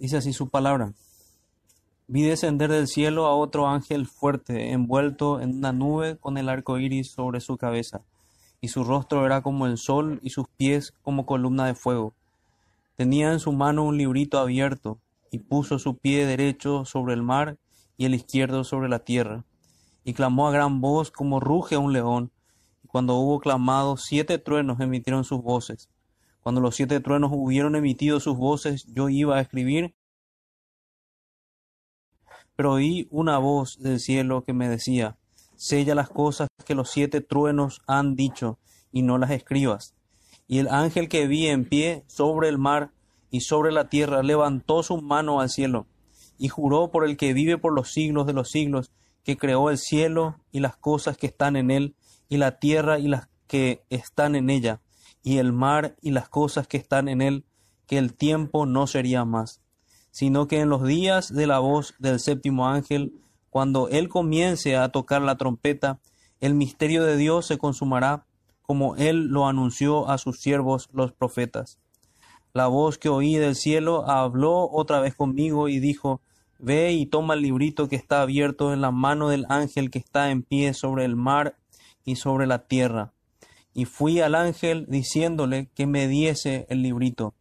[0.00, 0.94] Dice así su palabra.
[2.08, 6.78] Vi descender del cielo a otro ángel fuerte, envuelto en una nube con el arco
[6.78, 8.00] iris sobre su cabeza,
[8.62, 12.14] y su rostro era como el sol y sus pies como columna de fuego.
[12.96, 14.98] Tenía en su mano un librito abierto,
[15.30, 17.58] y puso su pie derecho sobre el mar
[17.98, 19.44] y el izquierdo sobre la tierra,
[20.02, 22.32] y clamó a gran voz como ruge un león.
[22.82, 25.90] Y cuando hubo clamado, siete truenos emitieron sus voces.
[26.42, 29.94] Cuando los siete truenos hubieron emitido sus voces, yo iba a escribir,
[32.56, 35.16] pero oí una voz del cielo que me decía,
[35.56, 38.58] sella las cosas que los siete truenos han dicho,
[38.92, 39.94] y no las escribas.
[40.46, 42.90] Y el ángel que vi en pie sobre el mar
[43.30, 45.86] y sobre la tierra levantó su mano al cielo,
[46.38, 48.90] y juró por el que vive por los siglos de los siglos,
[49.24, 51.94] que creó el cielo y las cosas que están en él,
[52.28, 54.80] y la tierra y las que están en ella,
[55.22, 57.44] y el mar y las cosas que están en él,
[57.86, 59.60] que el tiempo no sería más,
[60.10, 63.14] sino que en los días de la voz del séptimo ángel,
[63.50, 66.00] cuando él comience a tocar la trompeta,
[66.40, 68.26] el misterio de Dios se consumará,
[68.62, 71.78] como él lo anunció a sus siervos los profetas.
[72.52, 76.20] La voz que oí del cielo habló otra vez conmigo y dijo,
[76.58, 80.30] Ve y toma el librito que está abierto en la mano del ángel que está
[80.30, 81.56] en pie sobre el mar
[82.04, 83.12] y sobre la tierra.
[83.74, 87.34] Y fui al ángel diciéndole que me diese el librito.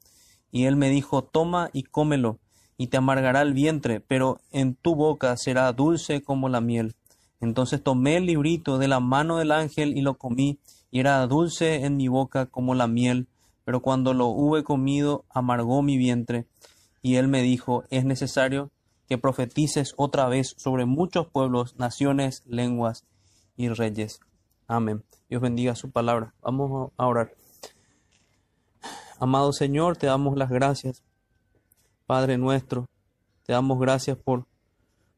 [0.52, 2.40] Y él me dijo, toma y cómelo,
[2.78, 6.96] y te amargará el vientre, pero en tu boca será dulce como la miel.
[7.42, 10.60] Entonces tomé el librito de la mano del ángel y lo comí,
[10.92, 13.28] y era dulce en mi boca como la miel,
[13.64, 16.46] pero cuando lo hube comido amargó mi vientre.
[17.02, 18.72] Y él me dijo, es necesario
[19.08, 23.06] que profetices otra vez sobre muchos pueblos, naciones, lenguas
[23.58, 24.20] y reyes.
[24.68, 25.04] Amén.
[25.30, 26.34] Dios bendiga su palabra.
[26.42, 27.32] Vamos a orar.
[29.20, 31.04] Amado Señor, te damos las gracias.
[32.08, 32.88] Padre nuestro,
[33.44, 34.48] te damos gracias por,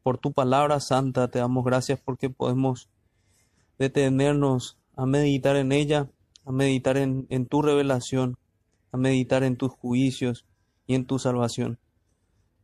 [0.04, 1.30] por tu palabra santa.
[1.30, 2.90] Te damos gracias porque podemos
[3.80, 6.10] detenernos a meditar en ella,
[6.46, 8.38] a meditar en, en tu revelación,
[8.92, 10.46] a meditar en tus juicios
[10.88, 11.80] y en tu salvación.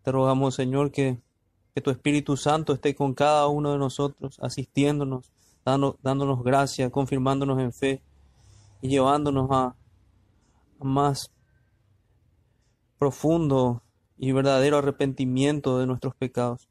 [0.03, 1.21] Te rogamos, Señor, que,
[1.73, 5.31] que tu Espíritu Santo esté con cada uno de nosotros, asistiéndonos,
[6.01, 8.01] dándonos gracia, confirmándonos en fe
[8.81, 9.75] y llevándonos a,
[10.79, 11.31] a más
[12.97, 13.83] profundo
[14.17, 16.67] y verdadero arrepentimiento de nuestros pecados.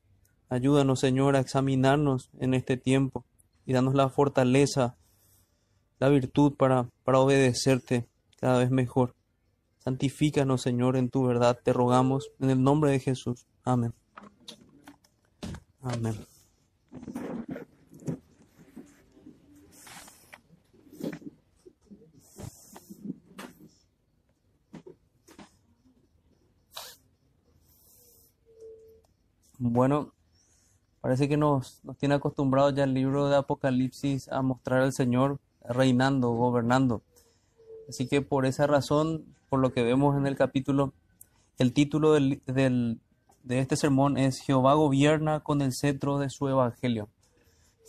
[0.48, 3.24] Ayúdanos, Señor, a examinarnos en este tiempo
[3.64, 4.96] y danos la fortaleza,
[5.98, 8.08] la virtud para, para obedecerte
[8.40, 9.14] cada vez mejor.
[9.78, 13.46] Santifícanos, Señor, en tu verdad, te rogamos, en el nombre de Jesús.
[13.64, 13.92] Amén.
[15.80, 16.35] Amén.
[29.58, 30.12] Bueno,
[31.00, 35.38] parece que nos, nos tiene acostumbrados ya el libro de Apocalipsis a mostrar al Señor
[35.66, 37.02] reinando, gobernando.
[37.88, 40.92] Así que por esa razón, por lo que vemos en el capítulo,
[41.58, 43.00] el título del, del,
[43.44, 47.08] de este sermón es Jehová gobierna con el cetro de su evangelio.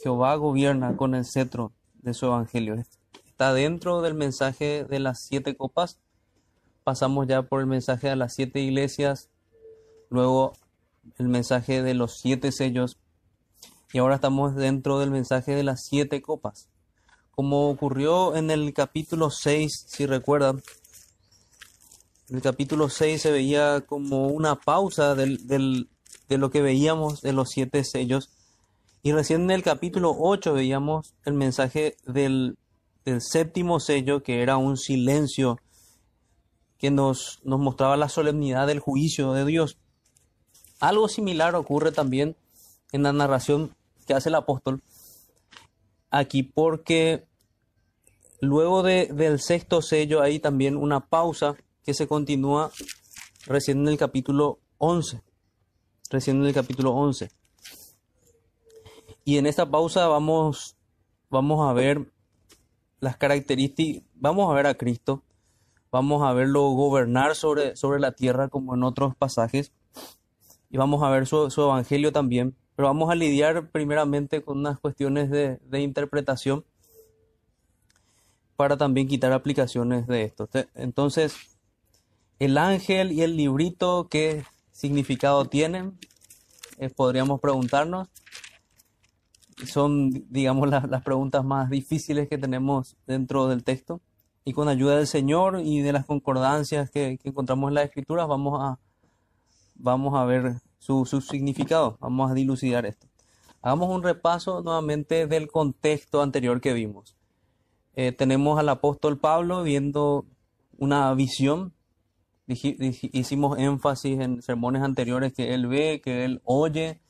[0.02, 2.76] Jehová gobierna con el cetro de su evangelio.
[3.26, 6.00] Está dentro del mensaje de las siete copas.
[6.84, 9.30] Pasamos ya por el mensaje de las siete iglesias,
[10.10, 10.54] luego
[11.18, 12.98] el mensaje de los siete sellos
[13.94, 16.70] y ahora estamos dentro del mensaje de las siete copas.
[17.32, 20.62] Como ocurrió en el capítulo 6, si recuerdan,
[22.30, 25.90] el capítulo 6 se veía como una pausa del, del,
[26.28, 28.30] de lo que veíamos de los siete sellos.
[29.04, 32.58] Y recién en el capítulo 8 veíamos el mensaje del,
[33.06, 35.60] del séptimo sello, que era un silencio
[36.78, 39.78] que nos, nos mostraba la solemnidad del juicio de Dios.
[40.80, 42.36] Algo similar ocurre también
[42.92, 44.82] en la narración que hace el apóstol
[46.10, 47.26] aquí porque
[48.40, 52.72] luego de, del sexto sello hay también una pausa que se continúa
[53.46, 55.22] recién en el capítulo 11.
[56.10, 57.30] Recién en el capítulo 11.
[59.26, 60.78] Y en esta pausa vamos,
[61.30, 62.12] vamos a ver
[63.00, 65.24] las características, vamos a ver a Cristo,
[65.92, 69.72] vamos a verlo gobernar sobre, sobre la tierra como en otros pasajes
[70.78, 75.30] vamos a ver su, su, evangelio también, pero vamos a lidiar primeramente con unas cuestiones
[75.30, 76.66] de, de, interpretación
[78.56, 80.50] para también quitar aplicaciones de esto.
[80.76, 81.58] Entonces,
[82.40, 85.98] el ángel y el librito, ¿qué significado tienen?
[86.78, 88.08] Eh, podríamos preguntarnos.
[89.66, 94.02] Son, digamos, la, las preguntas más difíciles que tenemos dentro del texto.
[94.46, 98.28] Y con ayuda del Señor y de las concordancias que, que encontramos en las escrituras,
[98.28, 98.80] vamos a,
[99.76, 103.08] vamos a ver su, su significado, vamos a dilucidar esto.
[103.62, 107.18] Hagamos un repaso nuevamente del contexto anterior que vimos.
[107.96, 110.26] Eh, tenemos al apóstol Pablo viendo
[110.78, 111.74] una visión.
[112.48, 117.02] hicimos énfasis en sermones anteriores que él ve, que él oye.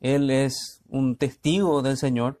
[0.00, 2.40] Él es un testigo del Señor.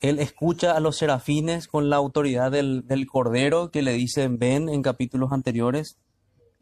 [0.00, 4.80] Él escucha a los serafines con la autoridad del, Cordero que le dicen ven en
[4.80, 5.98] capítulos anteriores.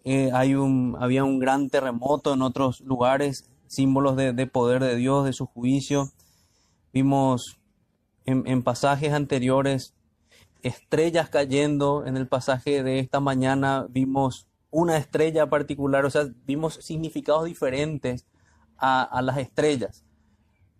[0.04, 4.96] Eh, hay un, había un gran terremoto en otros lugares, símbolos de, de poder de
[4.96, 6.10] Dios, de su juicio.
[6.92, 7.58] Vimos
[8.28, 9.94] en, pasajes anteriores
[10.62, 12.04] estrellas cayendo.
[12.06, 18.26] En el pasaje de esta mañana vimos una estrella particular, o sea, vimos significados diferentes
[18.76, 20.04] a, las estrellas.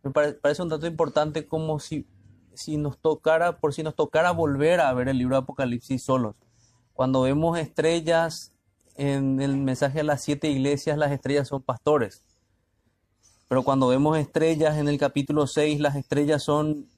[0.03, 2.07] Me parece un dato importante como si,
[2.55, 6.37] si nos tocara, por si nos tocara volver a ver el libro de Apocalipsis solos.
[6.93, 8.53] Cuando vemos estrellas
[8.99, 12.25] en el mensaje de las siete iglesias, las estrellas son pastores.
[13.47, 16.89] Pero cuando vemos estrellas en el capítulo 6, las estrellas son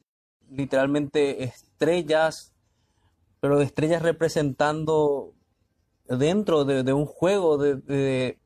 [0.50, 2.52] literalmente estrellas,
[3.38, 5.35] pero estrellas representando
[6.08, 8.38] dentro de, un juego de,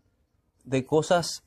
[0.65, 1.45] de, cosas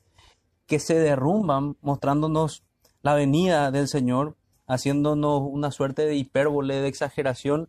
[0.66, 2.64] que se derrumban, mostrándonos
[3.02, 4.34] la venida del Señor,
[4.66, 7.68] haciéndonos una suerte de hipérbole, de exageración,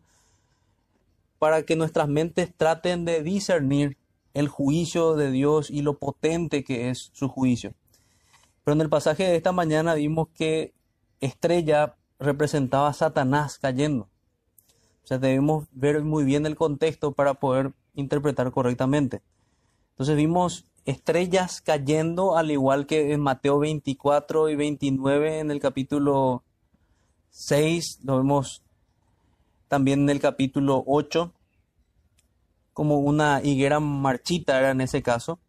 [1.39, 3.97] para que nuestras mentes traten de discernir
[4.33, 7.73] el juicio de Dios y lo potente que es su juicio.
[8.63, 10.73] Pero en el pasaje de esta mañana vimos que
[11.19, 14.09] estrella representaba a Satanás cayendo.
[15.03, 19.21] O sea, debemos ver muy bien el contexto para poder interpretar correctamente.
[19.91, 26.43] Entonces vimos estrellas cayendo, al igual que en Mateo 24 y 29 en el capítulo
[27.31, 28.63] 6, lo vemos
[29.67, 31.33] también en el capítulo 8,
[32.79, 35.41] como una higuera marchita era en ese caso,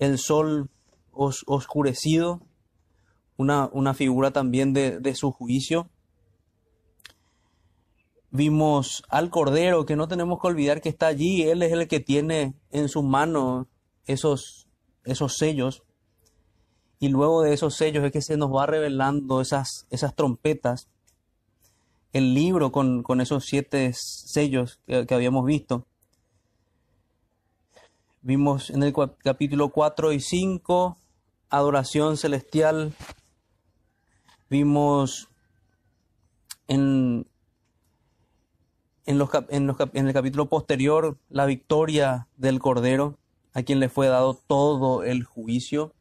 [0.00, 0.70] el sol
[1.12, 2.40] oscurecido,
[3.36, 5.88] una, figura también de, su juicio.
[8.32, 12.00] Vimos al Cordero, que no tenemos que olvidar que está allí, Él es el que
[12.00, 13.68] tiene en su mano
[14.06, 14.66] esos,
[15.04, 15.84] esos sellos.
[16.98, 20.88] Y luego de esos sellos es que se nos va revelando esas, esas trompetas,
[22.12, 25.86] el libro con, esos siete sellos que habíamos visto.
[28.20, 28.92] Vimos en el
[29.22, 30.96] capítulo 4 y 5
[31.50, 32.94] adoración celestial,
[34.50, 35.28] Vimos
[36.68, 37.26] en,
[39.04, 43.18] en, los, en, el capítulo posterior la victoria del Cordero,
[43.52, 45.92] a quien le fue dado todo el juicio.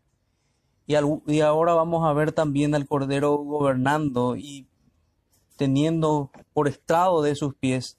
[0.86, 0.96] Y,
[1.28, 4.70] y ahora vamos a ver también al Cordero gobernando y
[5.58, 7.98] teniendo por estrado de sus pies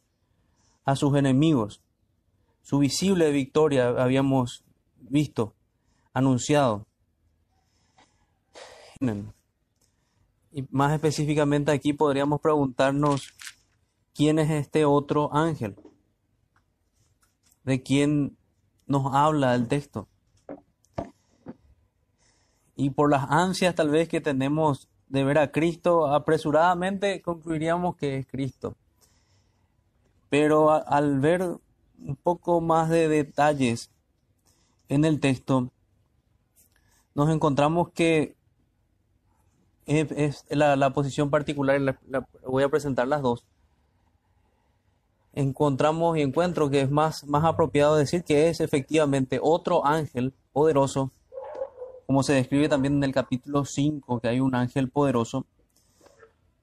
[0.86, 1.82] a sus enemigos.
[2.68, 4.62] Su visible victoria habíamos
[4.98, 5.54] visto,
[6.12, 6.86] anunciado.
[10.52, 13.32] Y más específicamente aquí podríamos preguntarnos
[14.14, 15.76] quién es este otro ángel,
[17.64, 18.36] de quién
[18.86, 20.06] nos habla el texto.
[22.76, 28.18] Y por las ansias tal vez que tenemos de ver a Cristo, apresuradamente concluiríamos que
[28.18, 28.76] es Cristo.
[30.28, 31.56] Pero al ver
[31.98, 33.90] un poco más de detalles
[34.88, 35.70] en el texto,
[37.14, 38.36] nos encontramos que
[39.86, 41.98] es, la, posición particular,
[42.46, 43.44] voy a presentar las dos.
[45.32, 51.10] Encontramos y encuentro que es más, más apropiado decir que es efectivamente otro ángel poderoso,
[52.06, 55.46] como se describe también en el capítulo 5, que hay un ángel poderoso,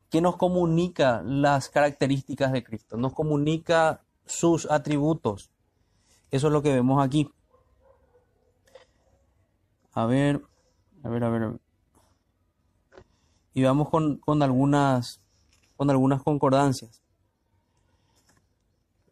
[0.10, 5.52] que nos comunica las características de Cristo, nos comunica sus atributos.
[6.32, 7.30] Eso es lo que vemos aquí.
[9.94, 10.42] A ver,
[11.04, 11.60] a ver, a ver
[13.56, 15.22] y vamos con, algunas,
[15.78, 17.02] con algunas concordancias.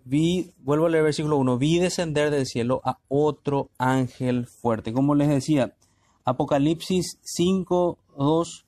[0.03, 4.91] Vi, vuelvo a leer versículo 1, vi descender del cielo a otro ángel fuerte.
[4.91, 5.74] Como les decía,
[6.25, 8.65] Apocalipsis 5, 2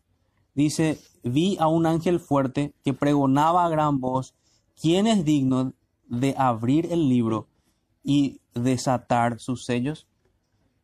[0.54, 4.34] dice, vi a un ángel fuerte que pregonaba a gran voz,
[4.82, 5.74] ¿quién es digno
[6.08, 7.48] de abrir el libro
[8.04, 10.08] y desatar sus sellos?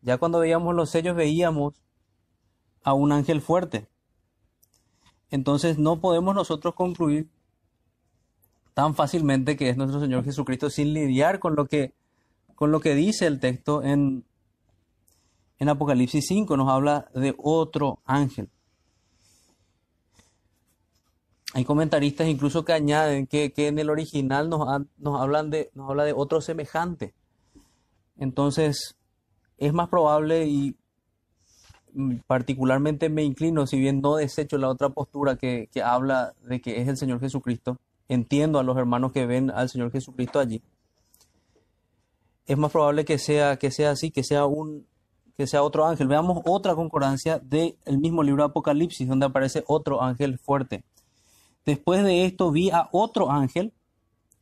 [0.01, 1.75] Ya cuando veíamos los sellos veíamos
[2.83, 3.87] a un ángel fuerte.
[5.29, 7.29] Entonces no podemos nosotros concluir
[8.73, 11.93] tan fácilmente que es nuestro Señor Jesucristo sin lidiar con lo que,
[12.55, 14.25] con lo que dice el texto en,
[15.59, 16.57] en Apocalipsis 5.
[16.57, 18.49] Nos habla de otro ángel.
[21.53, 24.67] Hay comentaristas incluso que añaden que, en el original nos,
[25.19, 27.13] hablan de, habla de otro semejante.
[28.17, 28.95] Entonces,
[29.57, 30.75] es más probable y
[31.93, 36.81] mm, particularmente me inclino, si bien no desecho la otra postura que, habla de que
[36.81, 37.77] es el Señor Jesucristo,
[38.07, 40.61] entiendo a los hermanos que ven al Señor Jesucristo allí.
[42.45, 44.85] Es más probable que sea, que sea así, que sea un,
[45.35, 46.07] que sea otro ángel.
[46.07, 50.83] Veamos otra concordancia del mismo libro de Apocalipsis, donde aparece otro ángel fuerte.
[51.65, 53.73] Después de esto vi a otro ángel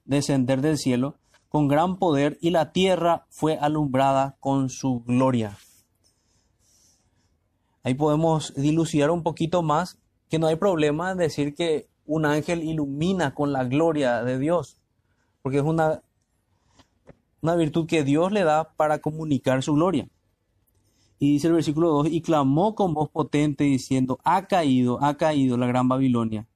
[0.05, 1.15] descender del cielo
[1.49, 5.57] con gran poder y la tierra fue alumbrada con su gloria.
[7.83, 9.99] Ahí podemos dilucidar un poquito más
[10.29, 14.77] que no hay problema en decir que un ángel ilumina con la gloria de Dios,
[15.41, 16.01] porque es una,
[17.41, 20.07] una virtud que Dios le da para comunicar su gloria.
[21.19, 25.57] Y dice el versículo 2, y clamó con voz potente diciendo, ha caído, ha caído
[25.57, 26.47] la gran Babilonia.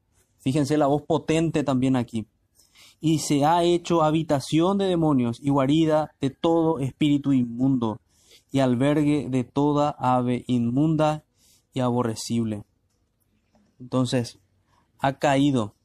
[0.43, 2.27] Fíjense la voz potente también aquí
[3.05, 7.99] y se ha hecho habitación de demonios y guarida de todo espíritu inmundo
[8.49, 11.25] y albergue de toda ave inmunda
[11.73, 12.63] y aborrecible.
[13.77, 14.39] Entonces,
[14.99, 15.75] ha caído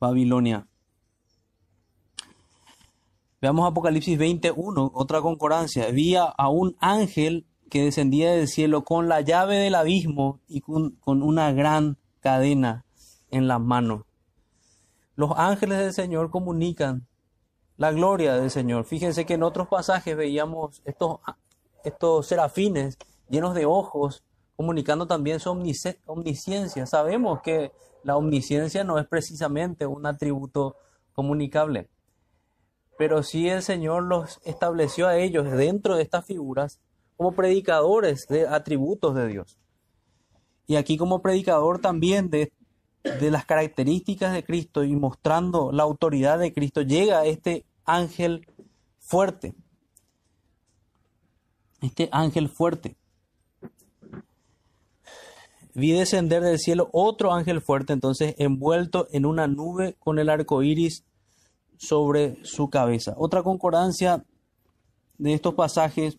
[0.00, 0.66] Babilonia.
[3.40, 5.90] Veamos Apocalipsis 21, otra concordancia.
[5.90, 10.92] Vi a un ángel que descendía del cielo con la llave del abismo y con,
[11.00, 12.84] con una gran cadena
[13.30, 14.06] en la mano.
[15.16, 17.06] Los ángeles del Señor comunican
[17.76, 18.84] la gloria del Señor.
[18.84, 21.18] Fíjense que en otros pasajes veíamos estos,
[21.84, 22.96] estos serafines
[23.28, 24.22] llenos de ojos,
[24.56, 26.86] comunicando también su omnisciencia.
[26.86, 27.72] Sabemos que
[28.04, 30.76] la omnisciencia no es precisamente un atributo
[31.12, 31.88] comunicable,
[32.96, 36.80] pero sí el Señor los estableció a ellos dentro de estas figuras
[37.16, 39.58] como predicadores de atributos de Dios.
[40.72, 42.50] Y aquí como predicador también de,
[43.04, 48.46] de las características de Cristo y mostrando la autoridad de Cristo, llega este ángel
[48.98, 49.54] fuerte.
[51.82, 52.96] Este ángel fuerte.
[55.74, 60.62] Vi descender del cielo otro ángel fuerte, entonces envuelto en una nube con el arco
[60.62, 61.04] iris
[61.76, 63.12] sobre su cabeza.
[63.18, 64.24] Otra concordancia
[65.18, 66.16] de estos pasajes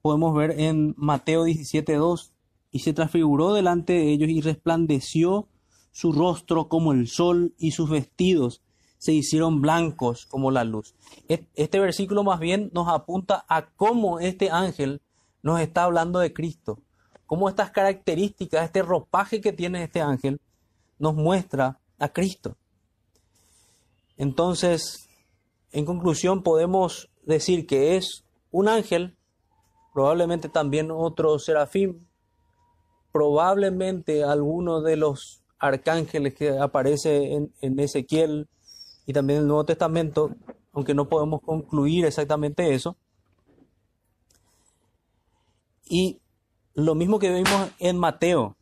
[0.00, 2.33] podemos ver en Mateo 17:2.
[2.74, 5.46] Y se transfiguró delante de ellos y resplandeció
[5.92, 8.62] su rostro como el sol y sus vestidos
[8.98, 10.96] se hicieron blancos como la luz.
[11.28, 15.02] Este versículo más bien nos apunta a cómo este ángel
[15.40, 16.80] nos está hablando de Cristo,
[17.26, 20.40] cómo estas características, este ropaje que tiene este ángel,
[20.98, 22.56] nos muestra a Cristo.
[24.16, 25.08] Entonces,
[25.70, 29.16] en conclusión, podemos decir que es un ángel,
[29.92, 32.08] probablemente también otro serafín,
[33.14, 38.48] probablemente alguno de los arcángeles que aparece en, Ezequiel
[39.06, 40.34] y también en el Nuevo Testamento,
[40.72, 42.96] aunque no podemos concluir exactamente eso.
[45.84, 46.18] Y
[46.74, 48.56] lo mismo que vimos en Mateo,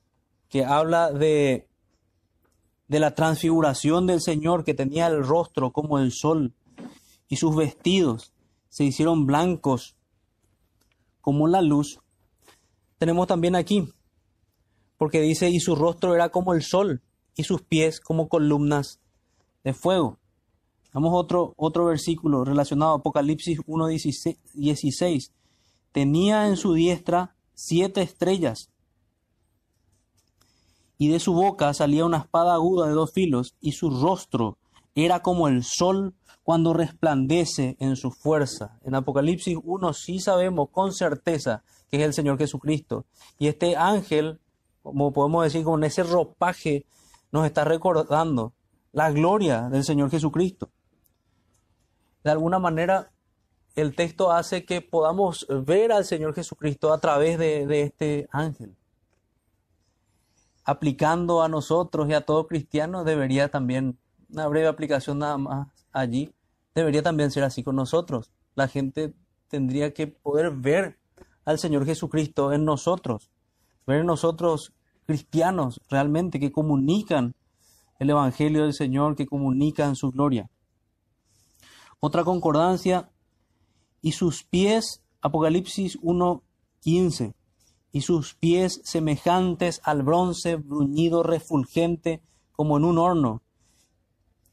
[0.51, 1.67] que habla de,
[2.89, 6.53] de la transfiguración del Señor, que tenía el rostro como el sol
[7.27, 8.35] y sus vestidos
[8.69, 9.97] se hicieron blancos
[11.23, 12.01] como la luz.
[12.99, 13.89] Tenemos también aquí
[15.03, 17.03] porque dice, y su rostro era como el sol,
[17.35, 19.01] y sus pies como columnas
[19.65, 20.21] de fuego.
[20.93, 25.33] Vamos otro, otro versículo relacionado Apocalipsis 1.16.
[25.91, 28.71] Tenía en su diestra siete estrellas,
[30.99, 34.57] y de su boca salía una espada aguda de dos filos, y su rostro
[34.95, 38.79] era como el sol cuando resplandece en su fuerza.
[38.85, 43.05] En Apocalipsis 1 sí sabemos con certeza que es el Señor Jesucristo.
[43.41, 44.39] Y este ángel
[44.83, 46.85] como podemos decir, con ese ropaje,
[47.31, 48.53] nos está recordando
[48.93, 50.71] la gloria del Señor Jesucristo.
[52.25, 53.11] De alguna manera,
[53.75, 58.77] el texto hace que podamos ver al Señor Jesucristo a través de, este ángel.
[60.65, 63.99] Aplicando a nosotros y a todo cristiano, debería también,
[64.31, 66.35] una breve aplicación nada más allí,
[66.75, 68.31] debería también ser así con nosotros.
[68.55, 69.15] La gente
[69.49, 70.99] tendría que poder ver
[71.45, 73.32] al Señor Jesucristo en nosotros
[73.87, 74.73] ver nosotros
[75.07, 77.35] cristianos realmente que comunican
[77.99, 80.51] el Evangelio del Señor, que comunican su gloria.
[82.01, 83.11] Otra concordancia,
[84.01, 87.35] y sus pies, Apocalipsis 1.15,
[87.93, 92.21] y sus pies semejantes al bronce bruñido refulgente
[92.51, 93.43] como en un horno,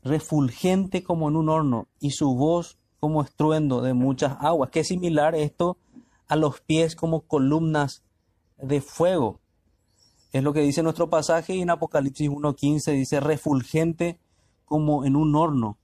[0.04, 4.70] refulgente como en un horno, y su voz como estruendo de muchas aguas.
[4.70, 5.78] Qué similar esto
[6.28, 8.04] a los pies como columnas
[8.62, 9.40] de fuego.
[10.32, 14.20] Es lo que dice nuestro pasaje y en Apocalipsis 1.15 dice refulgente
[14.66, 15.78] como en un horno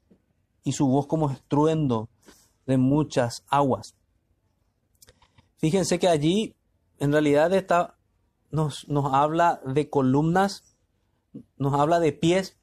[0.64, 2.10] y su voz como estruendo
[2.66, 3.96] de muchas aguas.
[5.58, 6.56] Fíjense que allí
[7.00, 7.96] en realidad está,
[8.52, 10.64] nos, nos habla de columnas,
[11.58, 12.58] nos habla de pies,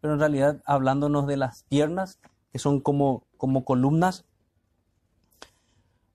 [0.00, 2.18] pero en realidad hablándonos de las piernas,
[2.52, 4.24] que son como, como columnas,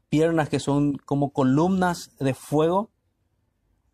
[0.10, 2.90] piernas que son como columnas de fuego,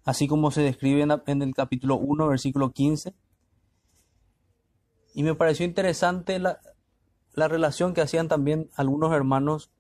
[0.04, 3.14] así como se describe en, el capítulo 1, versículo 15.
[5.14, 6.60] Y me pareció interesante la,
[7.34, 9.72] la relación que hacían también algunos hermanos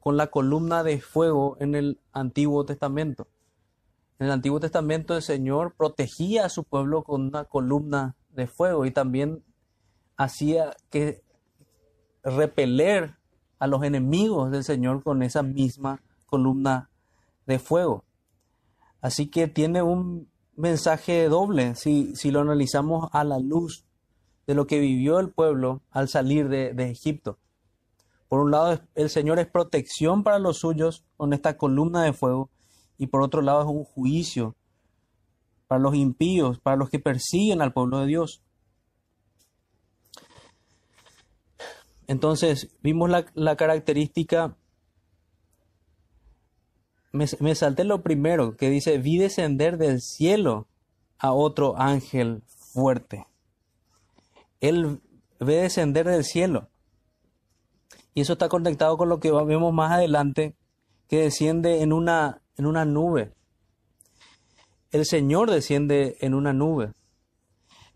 [0.00, 3.28] con la columna de fuego en el Antiguo Testamento.
[4.18, 8.84] En el Antiguo Testamento el Señor protegía a su pueblo con una columna de fuego
[8.84, 9.44] y también
[10.16, 11.22] hacía que
[12.22, 13.16] repeler
[13.58, 16.90] a los enemigos del Señor con esa misma columna
[17.46, 18.04] de fuego.
[19.00, 23.84] Así que tiene un mensaje doble si, si lo analizamos a la luz
[24.46, 27.38] de lo que vivió el pueblo al salir de, de Egipto.
[28.28, 32.50] Por un lado, el Señor es protección para los suyos con esta columna de fuego
[32.98, 34.54] y por otro lado es un juicio
[35.66, 38.42] para los impíos, para los que persiguen al pueblo de Dios.
[42.10, 44.56] Entonces, vimos la, característica,
[47.12, 50.68] me, salté lo primero, que dice, vi descender del cielo
[51.18, 53.26] a otro ángel fuerte.
[54.60, 55.00] Él
[55.40, 56.68] ve descender del cielo.
[58.14, 60.54] Y eso está conectado con lo que vemos más adelante,
[61.08, 63.32] que desciende en una, en una nube.
[64.92, 66.92] El Señor desciende en una nube.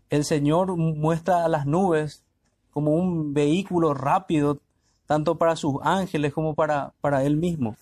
[0.09, 2.23] El Señor muestra a las nubes
[2.71, 4.59] como un vehículo rápido,
[5.05, 7.77] tanto para sus ángeles como para, para Él mismo.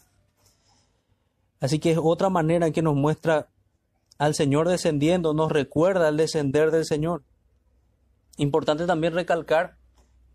[1.64, 3.48] Así que es otra manera que nos muestra
[4.18, 7.24] al Señor descendiendo, nos recuerda el descender del Señor.
[8.36, 9.78] Importante también recalcar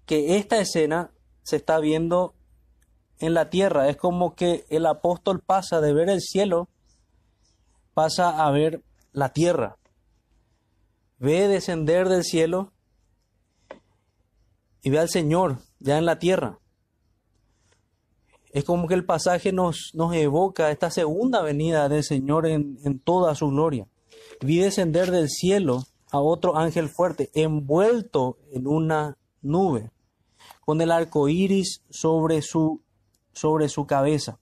[0.07, 1.11] que esta escena
[1.43, 2.35] se está viendo
[3.19, 3.91] en la tierra.
[3.91, 6.71] Es como que el apóstol pasa de ver el cielo,
[7.93, 8.83] pasa a ver
[9.13, 9.77] la tierra.
[11.19, 12.73] Ve descender del cielo
[14.81, 16.59] y ve al Señor ya en la tierra.
[18.53, 22.99] Es como que el pasaje nos, nos evoca esta segunda venida del Señor en, en
[22.99, 23.87] toda su gloria.
[24.41, 29.91] Vi descender del cielo a otro ángel fuerte, envuelto en una nube,
[30.65, 32.83] con el arco iris sobre su,
[33.33, 34.39] sobre su cabeza.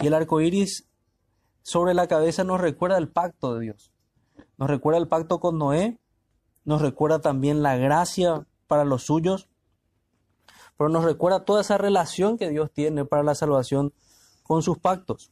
[0.00, 0.86] Y el arco iris
[1.62, 3.92] sobre la cabeza nos recuerda el pacto de Dios.
[4.58, 5.98] Nos recuerda el pacto con Noé,
[6.64, 9.48] nos recuerda también la gracia para los suyos,
[10.82, 13.92] pero nos recuerda toda esa relación que Dios tiene para la salvación
[14.42, 15.30] con sus pactos.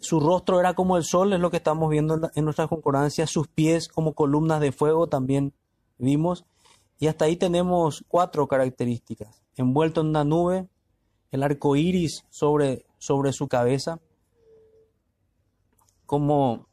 [0.00, 3.46] Su rostro era como el sol, es lo que estamos viendo en nuestra concordancia, sus
[3.46, 5.54] pies como columnas de fuego también
[5.98, 6.44] vimos.
[6.98, 9.44] Y hasta ahí tenemos cuatro características.
[9.54, 10.66] Envuelto en una nube,
[11.30, 14.00] el arco iris sobre, sobre su cabeza,
[16.06, 16.66] como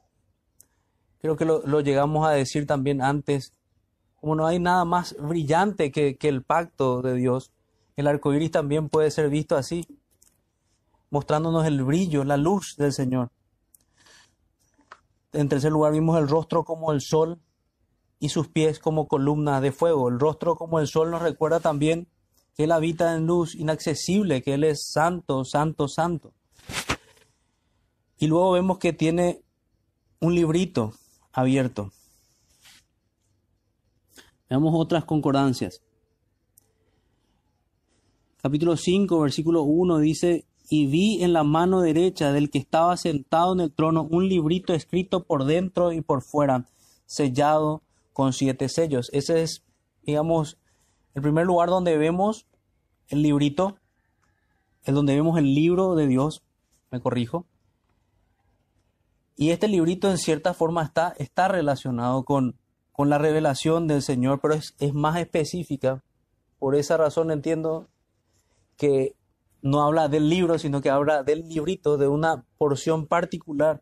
[1.20, 3.54] creo que lo, llegamos a decir también antes,
[4.20, 7.52] como no hay nada más brillante que, el pacto de Dios,
[7.96, 9.86] el arco iris también puede ser visto así,
[11.10, 13.32] mostrándonos el brillo, la luz del Señor.
[15.32, 17.40] En tercer lugar, vimos el rostro como el sol
[18.20, 20.10] y sus pies como columna de fuego.
[20.10, 22.08] El rostro como el sol nos recuerda también
[22.56, 26.34] que Él habita en luz inaccesible, que Él es santo, santo, santo.
[28.18, 29.44] Y luego vemos que tiene
[30.20, 30.94] un librito
[31.32, 31.92] abierto.
[34.50, 35.82] Veamos otras concordancias.
[38.42, 43.54] Capítulo 5, versículo 1 dice, y vi en la mano derecha del que estaba sentado
[43.54, 46.66] en el trono un librito escrito por dentro y por fuera,
[47.06, 47.84] sellado
[48.14, 49.10] con siete sellos.
[49.14, 49.64] Ese es,
[50.04, 50.58] digamos,
[51.14, 52.48] el primer lugar donde vemos
[53.08, 53.78] el librito,
[54.84, 56.44] es donde vemos el libro de Dios,
[56.92, 57.46] me corrijo.
[59.36, 62.56] Y este librito en cierta forma está, está relacionado con,
[63.00, 66.04] con la revelación del Señor, pero es, más específica.
[66.60, 67.88] Por esa razón entiendo
[68.76, 69.16] que
[69.62, 73.82] no habla del libro, sino que habla del librito, de una porción particular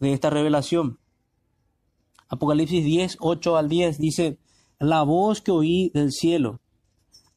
[0.00, 0.98] de esta revelación.
[2.28, 4.36] Apocalipsis 10, 8 al 10 dice,
[4.78, 6.60] la voz que oí del cielo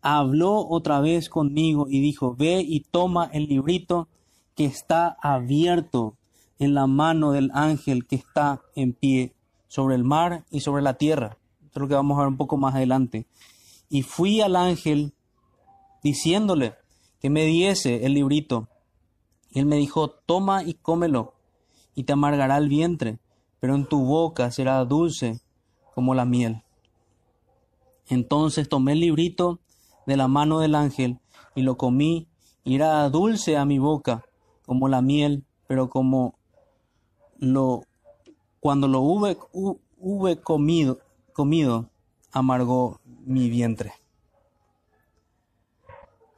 [0.02, 4.10] habló otra vez conmigo y dijo, ve y toma el librito
[4.54, 6.18] que está abierto
[6.58, 9.34] en la mano del ángel que está en pie
[9.70, 11.38] sobre el mar y sobre la tierra.
[11.64, 13.26] Esto es lo que vamos a ver un poco más adelante.
[13.88, 15.14] Y fui al ángel
[16.04, 16.74] diciéndole
[17.22, 18.68] que me diese el librito.
[19.52, 21.34] Y él me dijo, toma y cómelo,
[21.96, 23.20] y te amargará el vientre,
[23.60, 25.40] pero en tu boca será dulce
[25.96, 26.64] como la miel.
[28.08, 29.60] Entonces tomé el librito
[30.06, 31.20] de la mano del ángel
[31.56, 32.28] y lo comí,
[32.64, 34.26] irá dulce a mi boca
[34.66, 36.36] como la miel, pero como
[37.38, 37.84] lo
[38.60, 39.38] cuando lo hube,
[40.42, 41.90] comido,
[42.32, 43.94] amargó mi vientre.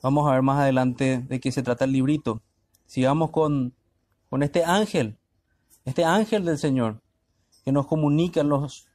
[0.02, 2.42] Vamos a ver más adelante de qué se trata el librito.
[2.86, 3.74] Sigamos con,
[4.30, 5.18] con este ángel,
[5.86, 7.02] este ángel del Señor,
[7.64, 8.88] que nos comunica los,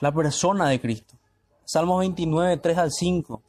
[0.00, 1.16] la persona de Cristo.
[1.64, 3.42] Salmo 29, 3 al 5.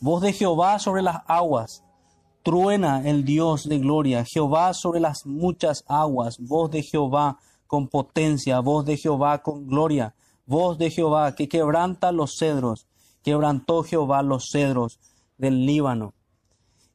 [0.00, 1.82] Voz de Jehová sobre las aguas.
[2.42, 4.24] Truena el Dios de gloria.
[4.24, 6.38] Jehová sobre las muchas aguas.
[6.38, 8.60] Voz de Jehová con potencia.
[8.60, 10.14] Voz de Jehová con gloria.
[10.46, 12.86] Voz de Jehová que quebranta los cedros.
[13.22, 14.98] Quebrantó Jehová los cedros
[15.38, 16.14] del Líbano.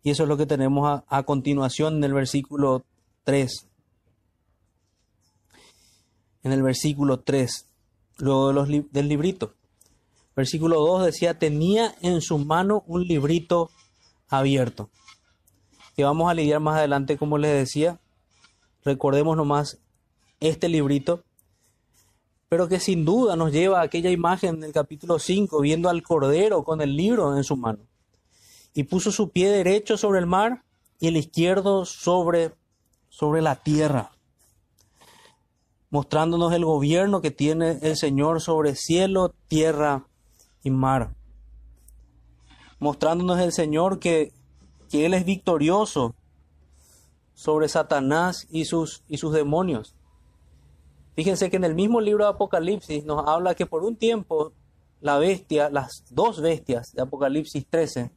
[0.03, 2.83] Y eso es lo que tenemos a, continuación en el versículo
[3.23, 3.67] 3.
[6.43, 7.67] En el versículo 3
[8.17, 9.53] luego del librito.
[10.35, 13.71] Versículo 2 decía, tenía en su mano un librito
[14.29, 14.89] abierto.
[15.95, 17.99] Que vamos a lidiar más adelante, como les decía.
[18.85, 19.79] Recordemos nomás
[20.39, 21.23] este librito,
[22.47, 26.63] pero que sin duda nos lleva a aquella imagen del capítulo 5, viendo al Cordero
[26.63, 27.79] con el libro en su mano.
[28.73, 30.63] Y puso su pie derecho sobre el mar
[30.99, 32.51] y el izquierdo sobre,
[33.09, 34.11] sobre la tierra
[35.89, 40.05] mostrándonos el gobierno que tiene el Señor sobre cielo, tierra
[40.63, 41.15] y mar.
[42.79, 44.31] Mostrándonos el Señor que,
[44.89, 46.15] que Él es victorioso
[47.33, 49.95] sobre Satanás y sus, y sus demonios.
[51.19, 54.53] Fíjense que en el mismo libro de Apocalipsis nos habla que por un tiempo
[55.01, 58.09] la bestia, las dos bestias de Apocalipsis 13,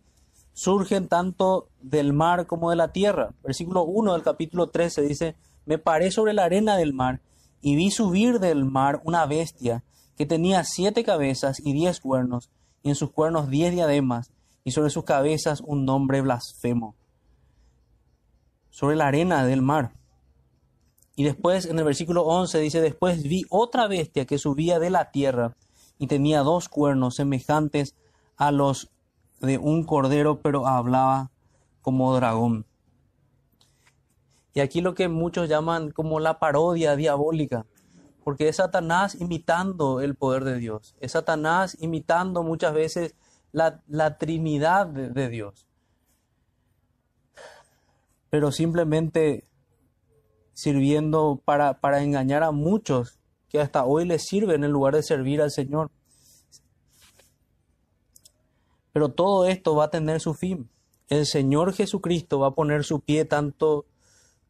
[0.52, 3.34] surgen tanto del mar como de la tierra.
[3.42, 5.34] Versículo 1 del capítulo 13 dice,
[5.66, 7.20] me paré sobre la arena del mar
[7.60, 9.82] y vi subir del mar una bestia
[10.16, 12.50] que tenía siete cabezas y diez cuernos,
[12.84, 14.30] y en sus cuernos diez diademas,
[14.62, 16.94] y sobre sus cabezas un nombre blasfemo.
[18.70, 19.90] Sobre la arena del mar.
[21.14, 25.10] Y después, en el versículo 11, dice, después vi otra bestia que subía de la
[25.10, 25.54] tierra,
[25.98, 27.94] y tenía dos cuernos semejantes
[28.36, 28.90] a los
[29.40, 31.30] de un cordero, pero hablaba
[31.80, 32.66] como dragón.
[34.52, 37.66] Y aquí lo que muchos llaman como la parodia diabólica,
[38.24, 43.14] porque es Satanás imitando el poder de Dios, es Satanás imitando muchas veces
[43.52, 45.68] la, Trinidad de, de Dios,
[48.28, 49.44] pero simplemente
[50.62, 55.42] sirviendo para, para engañar a muchos que hasta hoy les sirven en lugar de servir
[55.42, 55.90] al Señor.
[58.92, 60.70] Pero todo esto va a tener su fin.
[61.08, 63.86] El Señor Jesucristo va a poner su pie tanto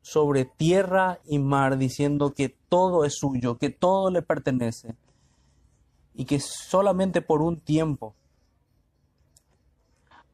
[0.02, 4.96] sobre tierra y mar, diciendo que todo es suyo, que todo le pertenece,
[6.12, 8.14] y que solamente por un tiempo,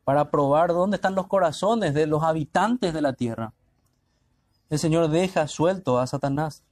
[0.05, 3.53] para probar dónde están los corazones de los habitantes de la tierra,
[4.71, 6.63] el Señor deja suelto a Satanás.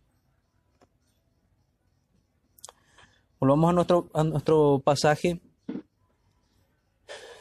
[3.39, 5.41] Volvamos a nuestro, nuestro pasaje.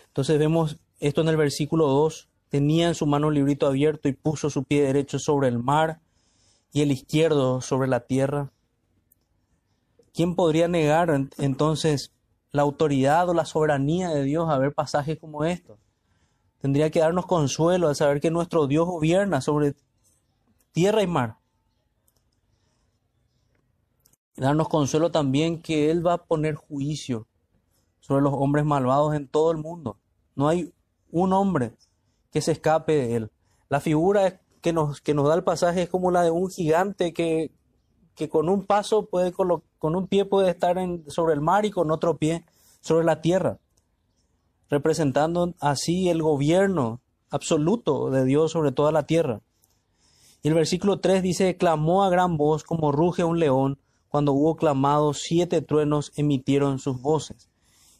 [0.07, 2.29] Entonces vemos esto en el versículo 2.
[2.49, 6.01] Tenía en su mano un librito abierto y puso su pie derecho sobre el mar
[6.71, 8.51] y el izquierdo sobre la tierra.
[10.13, 12.13] ¿Quién podría negar entonces
[12.51, 15.77] la autoridad o la soberanía de Dios a ver pasajes como estos?
[16.59, 19.75] Tendría que darnos consuelo al saber que nuestro Dios gobierna sobre
[20.75, 21.37] tierra y mar.
[24.35, 27.27] darnos consuelo también que Él va a poner juicio
[28.01, 29.97] sobre los hombres malvados en todo el mundo.
[30.35, 30.73] No hay
[31.11, 31.77] un hombre
[32.29, 33.31] que se escape de él.
[33.69, 37.13] La figura que nos, que nos da el pasaje es como la de un gigante
[37.13, 37.51] que,
[38.13, 40.75] que con un paso puede, con, con un pie puede estar
[41.07, 42.45] sobre el mar y con otro pie
[42.81, 43.59] sobre la tierra,
[44.69, 49.41] representando así el gobierno absoluto de Dios sobre toda la tierra.
[50.45, 53.79] Y el versículo 3 dice, clamó a gran voz como ruge un león,
[54.09, 57.49] cuando hubo clamado, siete truenos emitieron sus voces.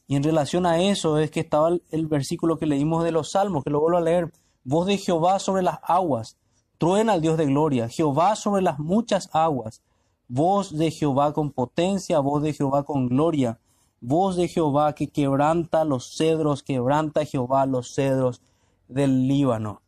[0.06, 3.64] Y en relación a eso es que estaba el, versículo que leímos de los Salmos,
[3.64, 4.32] que lo vuelvo a leer.
[4.64, 6.38] Voz de Jehová sobre las aguas,
[6.78, 9.82] truena al Dios de gloria, Jehová sobre las muchas aguas,
[10.28, 13.58] voz de Jehová con potencia, voz de Jehová con gloria,
[14.02, 18.44] voz de Jehová que quebranta los cedros, quebranta Jehová los cedros
[18.88, 19.82] del Líbano.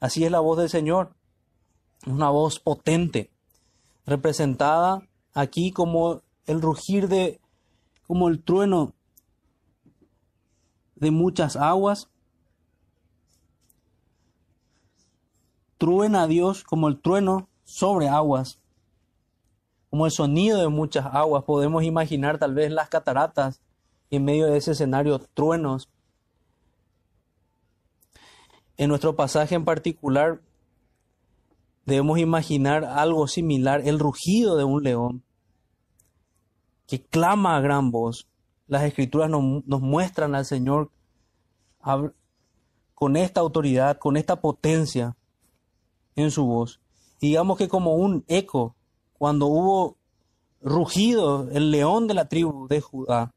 [0.00, 1.14] Así es la voz del Señor,
[2.06, 3.30] una voz potente,
[4.06, 5.02] representada
[5.34, 7.40] aquí como el rugir de
[8.06, 8.92] como el trueno
[10.96, 12.08] de muchas aguas.
[15.78, 18.58] Truena a Dios como el trueno sobre aguas,
[19.88, 21.44] como el sonido de muchas aguas.
[21.44, 23.60] Podemos imaginar tal vez las cataratas
[24.10, 25.88] en medio de ese escenario truenos.
[28.76, 30.40] En nuestro pasaje en particular
[31.90, 35.24] debemos imaginar algo similar, el rugido de un león
[36.86, 38.28] que clama a gran voz.
[38.68, 40.92] Las escrituras nos, muestran al Señor
[42.94, 45.16] con esta autoridad, con esta potencia
[46.14, 46.80] en su voz.
[47.20, 48.76] digamos que como un eco,
[49.18, 49.96] cuando hubo
[50.60, 53.34] rugido el león de la tribu de Judá,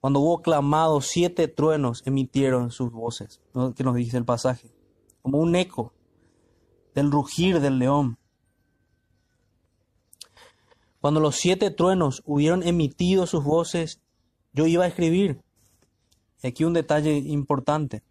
[0.00, 3.40] cuando hubo clamado, siete truenos emitieron sus voces,
[3.74, 4.70] que nos dice el pasaje,
[5.22, 5.93] como un eco
[6.94, 8.18] del rugir del león.
[11.00, 14.00] Cuando los siete truenos hubieron emitido sus voces,
[14.52, 15.42] yo iba a escribir.
[16.42, 18.02] Aquí un detalle importante.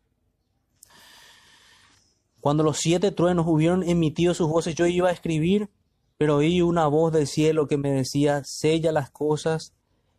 [2.39, 5.69] Cuando los siete truenos hubieron emitido sus voces, yo iba a escribir,
[6.17, 9.73] pero oí una voz del cielo que me decía, sella las cosas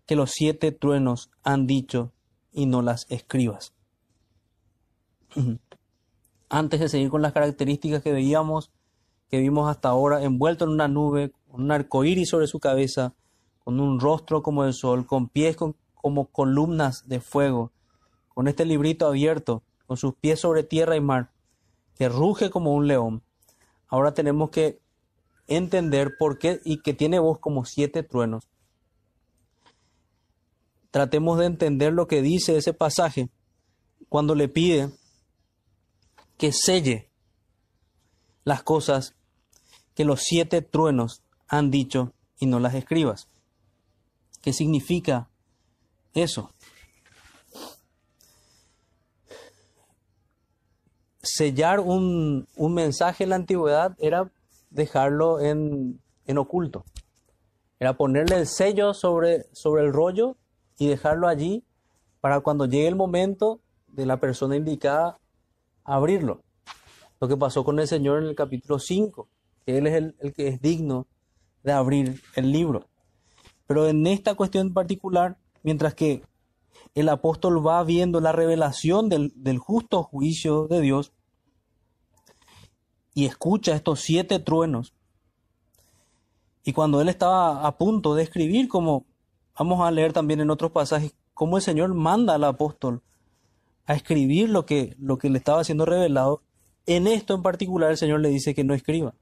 [0.07, 2.13] que los siete truenos han dicho
[2.51, 3.75] y no las escribas.
[6.49, 8.71] Antes de seguir con las características que veíamos,
[9.29, 13.15] que vimos hasta ahora, envuelto en una nube, con un arco iris sobre su cabeza,
[13.65, 15.57] con un rostro como el sol, con pies
[15.95, 17.73] como columnas de fuego,
[18.29, 21.33] con este librito abierto, con sus pies sobre tierra y mar,
[21.97, 23.23] que ruge como un león.
[23.89, 24.81] Ahora tenemos que
[25.47, 28.49] entender por qué y que tiene voz como siete truenos
[30.95, 33.29] tratemos de entender lo que dice ese pasaje
[34.09, 34.93] cuando le pide
[36.37, 37.09] que selle
[38.45, 39.15] las cosas
[39.95, 43.29] que los siete truenos han dicho y no las escribas.
[44.43, 45.29] ¿Qué significa
[46.13, 46.51] eso?
[51.23, 54.31] Sellar un, mensaje en la antigüedad era
[54.71, 56.85] dejarlo en, en, oculto.
[57.79, 60.37] Era ponerle el sello sobre, sobre el rollo
[60.77, 61.65] y dejarlo allí
[62.21, 65.19] para cuando llegue el momento de la persona indicada
[65.85, 66.43] abrirlo.
[67.21, 69.29] Lo que pasó con el Señor en el capítulo 5,
[69.65, 71.07] que Él es el, que es digno
[71.63, 72.87] de abrir el libro.
[73.67, 76.23] Pero en esta cuestión particular, mientras que
[76.95, 81.13] el apóstol va viendo la revelación del, del justo juicio de Dios
[83.15, 84.93] y escucha estos siete truenos,
[86.65, 89.07] y cuando él estaba a punto de escribir como
[89.57, 93.03] Vamos a leer también en otros pasajes cómo el Señor manda al apóstol
[93.87, 96.43] a escribir lo que, lo que le estaba siendo revelado.
[96.87, 99.15] En esto en particular el Señor le dice que no escriba.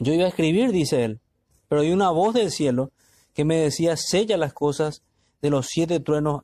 [0.00, 1.20] Yo iba a escribir, dice él,
[1.68, 2.90] pero hay una voz del cielo
[3.32, 5.02] que me decía, sella las cosas
[5.40, 6.42] de los siete truenos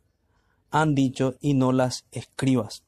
[0.71, 2.85] han dicho y no las escribas.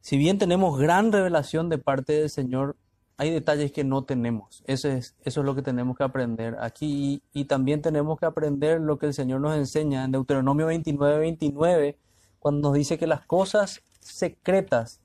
[0.00, 2.76] Si bien tenemos gran revelación de parte del Señor,
[3.18, 4.62] hay detalles que no tenemos.
[4.66, 7.22] Eso es, eso es lo que tenemos que aprender aquí.
[7.32, 11.98] Y, también tenemos que aprender lo que el Señor nos enseña en Deuteronomio 29, 29,
[12.38, 15.00] cuando nos dice que las cosas secretas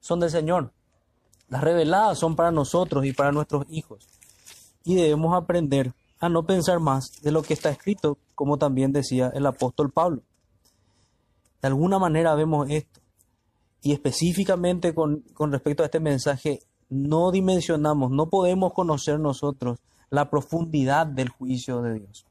[0.00, 0.72] son del Señor.
[1.48, 4.08] Las reveladas son para nosotros y para nuestros hijos.
[4.84, 9.30] Y debemos aprender a no pensar más de lo que está escrito, como también decía
[9.34, 10.22] el apóstol Pablo.
[11.60, 13.00] De alguna manera vemos esto.
[13.82, 16.60] Y específicamente con, con respecto a este mensaje,
[16.92, 19.78] no dimensionamos, no podemos conocer nosotros
[20.10, 22.26] la profundidad del juicio de Dios.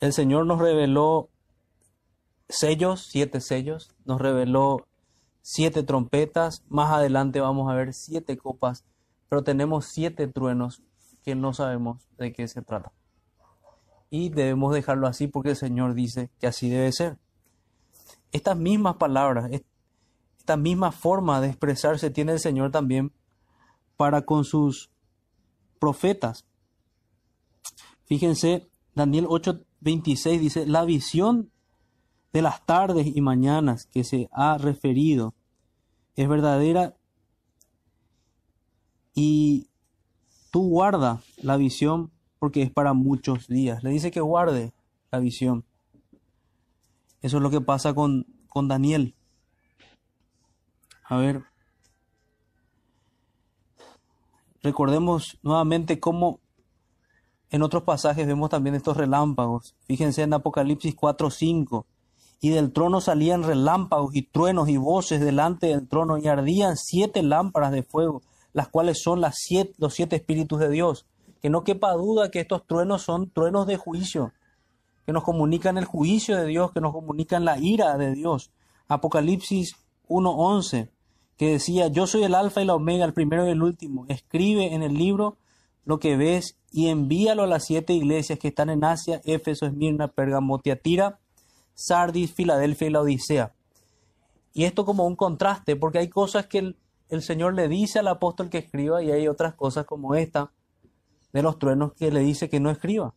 [0.00, 1.30] El Señor nos reveló
[2.50, 4.86] sellos, siete sellos, nos reveló
[5.40, 8.84] siete trompetas, más adelante vamos a ver siete copas,
[9.30, 10.82] pero tenemos siete truenos
[11.24, 12.92] que no sabemos de qué se trata.
[14.10, 17.16] Y debemos dejarlo así porque el Señor dice que así debe ser.
[18.32, 19.50] Estas mismas palabras,
[20.46, 23.10] esta misma forma de expresarse tiene el Señor también
[23.96, 24.92] para con sus
[25.80, 26.46] profetas.
[28.04, 31.50] Fíjense, Daniel 8:26 dice, la visión
[32.32, 35.34] de las tardes y mañanas que se ha referido
[36.14, 36.96] es verdadera
[39.16, 39.66] y
[40.52, 43.82] tú guarda la visión porque es para muchos días.
[43.82, 44.72] Le dice que guarde
[45.10, 45.64] la visión.
[47.20, 49.16] Eso es lo que pasa con, con Daniel.
[51.08, 51.44] A ver.
[54.62, 56.40] Recordemos nuevamente cómo
[57.50, 59.76] en otros pasajes vemos también estos relámpagos.
[59.86, 61.86] Fíjense en Apocalipsis 4:5.
[62.40, 67.22] Y del trono salían relámpagos y truenos y voces delante del trono y ardían siete
[67.22, 69.34] lámparas de fuego, las cuales son los
[69.94, 71.06] siete espíritus de Dios.
[71.40, 74.32] Que no quepa duda que estos truenos son truenos de juicio,
[75.06, 78.50] que nos comunican el juicio de Dios, que nos comunican la ira de Dios.
[78.88, 79.76] Apocalipsis
[80.08, 80.90] 1:11
[81.36, 84.74] que decía, yo soy el alfa y la omega, el primero y el último, escribe
[84.74, 85.36] en el libro
[85.84, 90.08] lo que ves y envíalo a las siete iglesias que están en Asia, Éfeso, Esmirna,
[90.08, 91.18] Pergamo, Tiatira,
[91.74, 93.52] Sardis, Filadelfia y la Odisea.
[94.52, 96.76] Y esto como un contraste, porque hay cosas que el,
[97.08, 100.50] el Señor le dice al apóstol que escriba y hay otras cosas como esta
[101.32, 103.14] de los truenos que le dice que no escriba.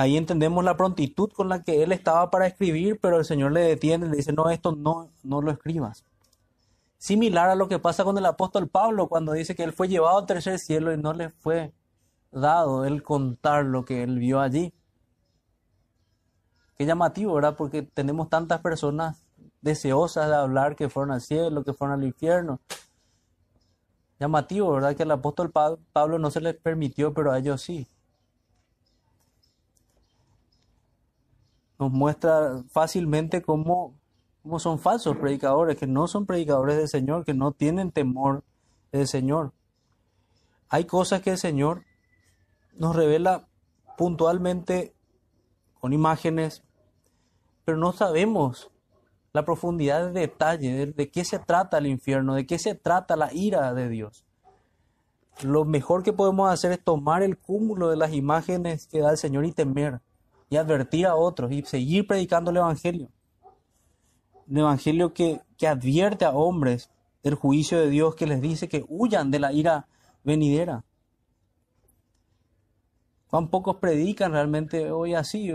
[0.00, 3.60] Ahí entendemos la prontitud con la que él estaba para escribir, pero el Señor le
[3.60, 6.06] detiene y le dice, no, esto no, no lo escribas.
[6.96, 10.16] Similar a lo que pasa con el apóstol Pablo cuando dice que él fue llevado
[10.16, 11.74] al tercer cielo y no le fue
[12.32, 14.72] dado el contar lo que él vio allí.
[16.78, 17.56] Qué llamativo, ¿verdad?
[17.58, 19.22] Porque tenemos tantas personas
[19.60, 22.58] deseosas de hablar que fueron al cielo, que fueron al infierno.
[24.18, 24.96] Llamativo, ¿verdad?
[24.96, 25.52] Que al apóstol
[25.92, 27.86] Pablo no se les permitió, pero a ellos sí.
[31.80, 33.98] Nos muestra fácilmente cómo,
[34.42, 38.44] cómo son falsos predicadores, que no son predicadores del Señor, que no tienen temor
[38.92, 39.54] del Señor.
[40.68, 41.84] Hay cosas que el Señor
[42.74, 43.48] nos revela
[43.96, 44.94] puntualmente
[45.80, 46.62] con imágenes,
[47.64, 48.70] pero no sabemos
[49.32, 53.32] la profundidad de detalle de, qué se trata el infierno, de qué se trata la
[53.32, 54.26] ira de Dios.
[55.42, 59.16] Lo mejor que podemos hacer es tomar el cúmulo de las imágenes que da el
[59.16, 60.02] Señor y temer
[60.50, 63.08] y advertir a otros y seguir predicando el Evangelio.
[64.48, 66.90] Un Evangelio que, que advierte a hombres
[67.22, 69.86] del juicio de Dios, que les dice que huyan de la ira
[70.24, 70.84] venidera.
[73.28, 75.52] Cuán pocos predican realmente hoy así.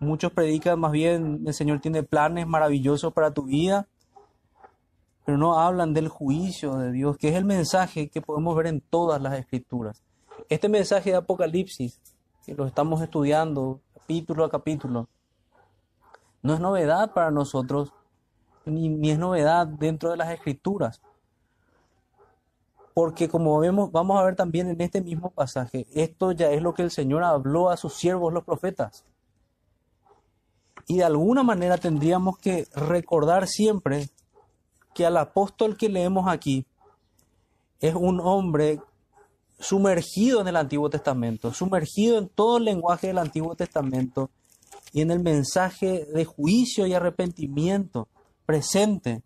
[0.00, 3.86] Muchos predican más bien, el Señor tiene planes maravillosos para tu vida,
[5.26, 8.80] pero no hablan del juicio de Dios, que es el mensaje que podemos ver en
[8.80, 10.02] todas las escrituras.
[10.48, 12.00] Este mensaje de Apocalipsis,
[12.46, 15.06] que lo estamos estudiando capítulo a capítulo,
[16.40, 17.92] no es novedad para nosotros,
[18.64, 21.02] ni, ni es novedad dentro de las escrituras.
[22.94, 26.72] Porque como vemos, vamos a ver también en este mismo pasaje, esto ya es lo
[26.72, 29.04] que el Señor habló a sus siervos los profetas.
[30.86, 34.08] Y de alguna manera tendríamos que recordar siempre
[34.94, 36.64] que al apóstol que leemos aquí
[37.78, 38.80] es un hombre
[39.58, 44.30] sumergido en el Antiguo Testamento, sumergido en todo el lenguaje del Antiguo Testamento
[44.92, 48.08] y en el mensaje de juicio y arrepentimiento
[48.46, 49.22] presente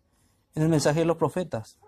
[0.54, 1.78] en el mensaje de los profetas.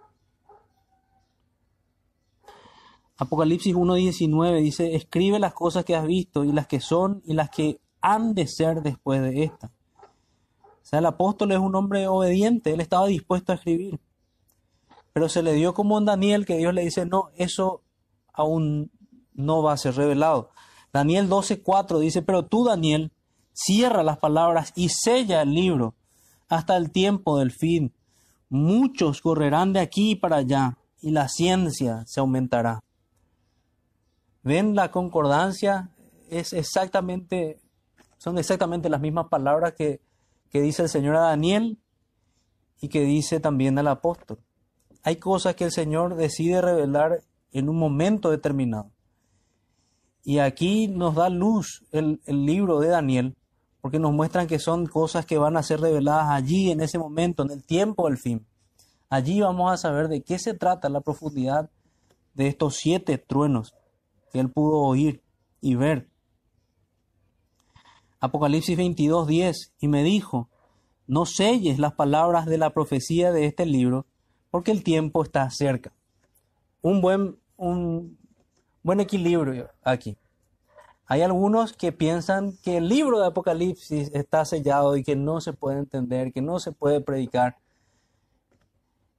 [3.17, 7.49] Apocalipsis 1.19 dice, escribe las cosas que has visto y las que son y las
[7.49, 9.69] que han de ser después de esta.
[9.69, 13.99] O sea, el apóstol es un hombre obediente, él estaba dispuesto a escribir.
[15.13, 17.84] Pero se le dio como en Daniel que Dios le dice, no, eso
[18.35, 18.91] aún
[19.33, 20.51] no va a ser revelado.
[20.93, 23.11] Daniel 12:4 dice, pero tú, Daniel,
[23.53, 25.95] cierra las palabras y sella el libro
[26.49, 27.93] hasta el tiempo del fin.
[28.51, 32.83] Muchos correrán de aquí para allá y la ciencia se aumentará.
[34.43, 35.91] ¿Ven la concordancia?
[36.29, 37.65] Es exactamente
[38.25, 40.01] son exactamente las mismas palabras que,
[40.51, 41.79] dice el Señor a Daniel
[42.81, 44.39] y que dice también al apóstol.
[45.03, 47.21] Hay cosas que el Señor decide revelar
[47.55, 48.91] en un momento determinado.
[50.23, 53.37] Y aquí nos da luz el, el, libro de Daniel,
[53.81, 57.43] porque nos muestran que son cosas que van a ser reveladas allí, en ese momento,
[57.43, 58.47] en el tiempo del fin.
[59.09, 61.71] Allí vamos a saber de qué se trata la profundidad
[62.35, 63.75] de estos siete truenos
[64.33, 65.23] que él pudo oír
[65.61, 66.09] y ver.
[68.21, 70.49] Apocalipsis 22, 10, y me dijo,
[71.07, 74.07] no selles las palabras de la profecía de este libro,
[74.51, 75.93] porque el tiempo está cerca.
[76.81, 78.19] Un buen, un
[78.83, 80.17] buen equilibrio aquí.
[81.07, 85.53] Hay algunos que piensan que el libro de Apocalipsis está sellado y que no se
[85.53, 87.59] puede entender, que no se puede predicar.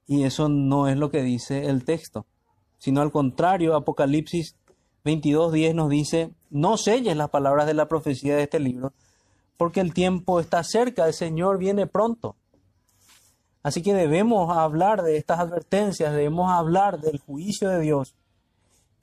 [0.06, 2.26] Y eso no es lo que dice el texto,
[2.78, 4.56] sino al contrario, Apocalipsis
[5.04, 8.92] 22.10 nos dice, no selles las palabras de la profecía de este libro,
[9.56, 12.36] porque el tiempo está cerca, el Señor viene pronto.
[13.62, 18.15] Así que debemos hablar de estas advertencias, debemos hablar del juicio de Dios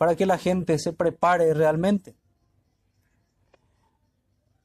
[0.03, 2.13] para que la gente se prepare realmente.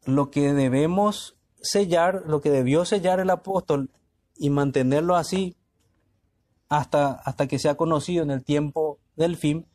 [0.04, 3.92] Lo que debemos sellar, lo que debió sellar el apóstol
[4.36, 5.56] y mantenerlo así
[6.68, 9.68] hasta, hasta que sea conocido en el tiempo del fin,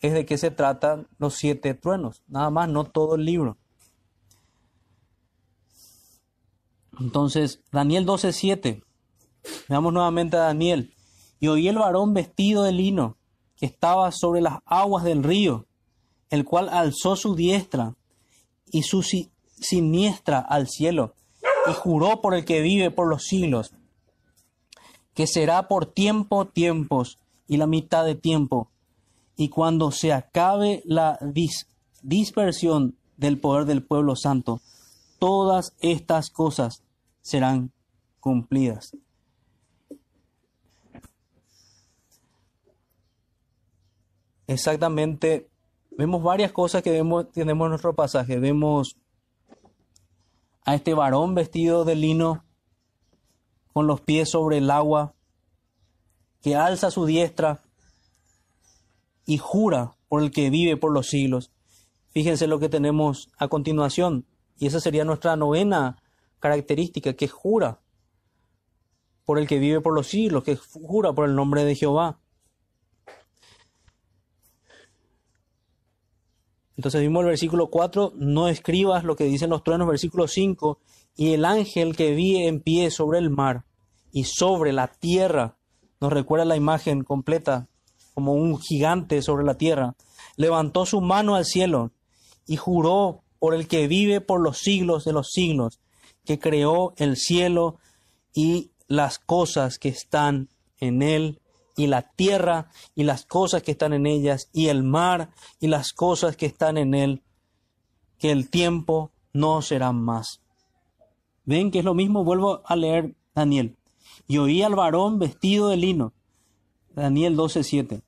[0.00, 3.58] es de qué se tratan los siete truenos, nada más, no todo el libro.
[6.98, 8.82] Entonces, Daniel 12:7,
[9.68, 10.94] veamos nuevamente a Daniel,
[11.40, 13.18] y oí el varón vestido de lino,
[13.62, 15.66] estaba sobre las aguas del río,
[16.30, 17.94] el cual alzó su diestra
[18.70, 21.14] y su siniestra al cielo,
[21.70, 23.72] y juró por el que vive por los siglos,
[25.14, 28.68] que será por tiempo, tiempos, y la mitad de tiempo,
[29.36, 31.18] y cuando se acabe la
[32.02, 34.60] dispersión del poder del pueblo santo,
[35.20, 36.82] todas estas cosas
[37.20, 37.70] serán
[38.18, 38.96] cumplidas.
[44.52, 45.48] Exactamente,
[45.96, 48.38] vemos varias cosas que vemos, tenemos en nuestro pasaje.
[48.38, 48.96] Vemos
[50.64, 52.44] a este varón vestido de lino,
[53.72, 55.14] con los pies sobre el agua,
[56.42, 57.62] que alza su diestra
[59.24, 61.50] y jura por el que vive por los siglos.
[62.10, 64.26] Fíjense lo que tenemos a continuación,
[64.58, 66.02] y esa sería nuestra novena
[66.40, 67.80] característica, que jura
[69.24, 72.18] por el que vive por los siglos, que jura por el nombre de Jehová.
[76.76, 80.78] Entonces vimos el versículo 4, no escribas lo que dicen los truenos, versículo 5,
[81.16, 83.64] y el ángel que vi en pie sobre el mar
[84.10, 85.58] y sobre la tierra,
[86.00, 87.68] nos recuerda la imagen completa,
[88.14, 89.94] como un gigante sobre la tierra,
[90.36, 91.92] levantó su mano al cielo
[92.46, 95.80] y juró por el que vive por los siglos de los siglos,
[96.24, 97.78] que creó el cielo
[98.34, 100.48] y las cosas que están
[100.78, 101.40] en él,
[101.76, 105.92] y la tierra y las cosas que están en ellas, y el mar y las
[105.92, 107.22] cosas que están en él,
[108.18, 110.40] que el tiempo no será más.
[111.44, 113.76] Ven que es lo mismo, vuelvo a leer Daniel.
[114.28, 116.12] Y oí al varón vestido de lino,
[116.94, 118.02] Daniel 12:7,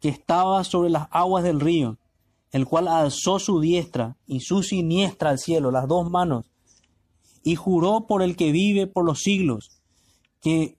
[0.00, 1.98] que estaba sobre las aguas del río,
[2.52, 6.46] el cual alzó su diestra y su siniestra al cielo, las dos manos,
[7.42, 9.70] y juró por el que vive por los siglos,
[10.40, 10.76] que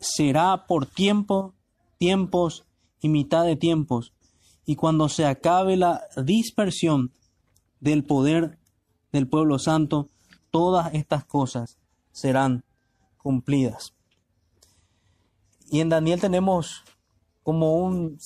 [0.00, 1.54] será por tiempo,
[2.04, 2.66] tiempos
[3.00, 4.12] y mitad de tiempos,
[4.66, 7.14] y cuando se acabe la dispersión
[7.80, 8.58] del poder
[9.10, 10.10] del pueblo santo,
[10.50, 11.78] todas estas cosas
[12.12, 12.62] serán
[13.16, 13.94] cumplidas.
[15.70, 16.84] Y en Daniel tenemos
[17.42, 18.18] como un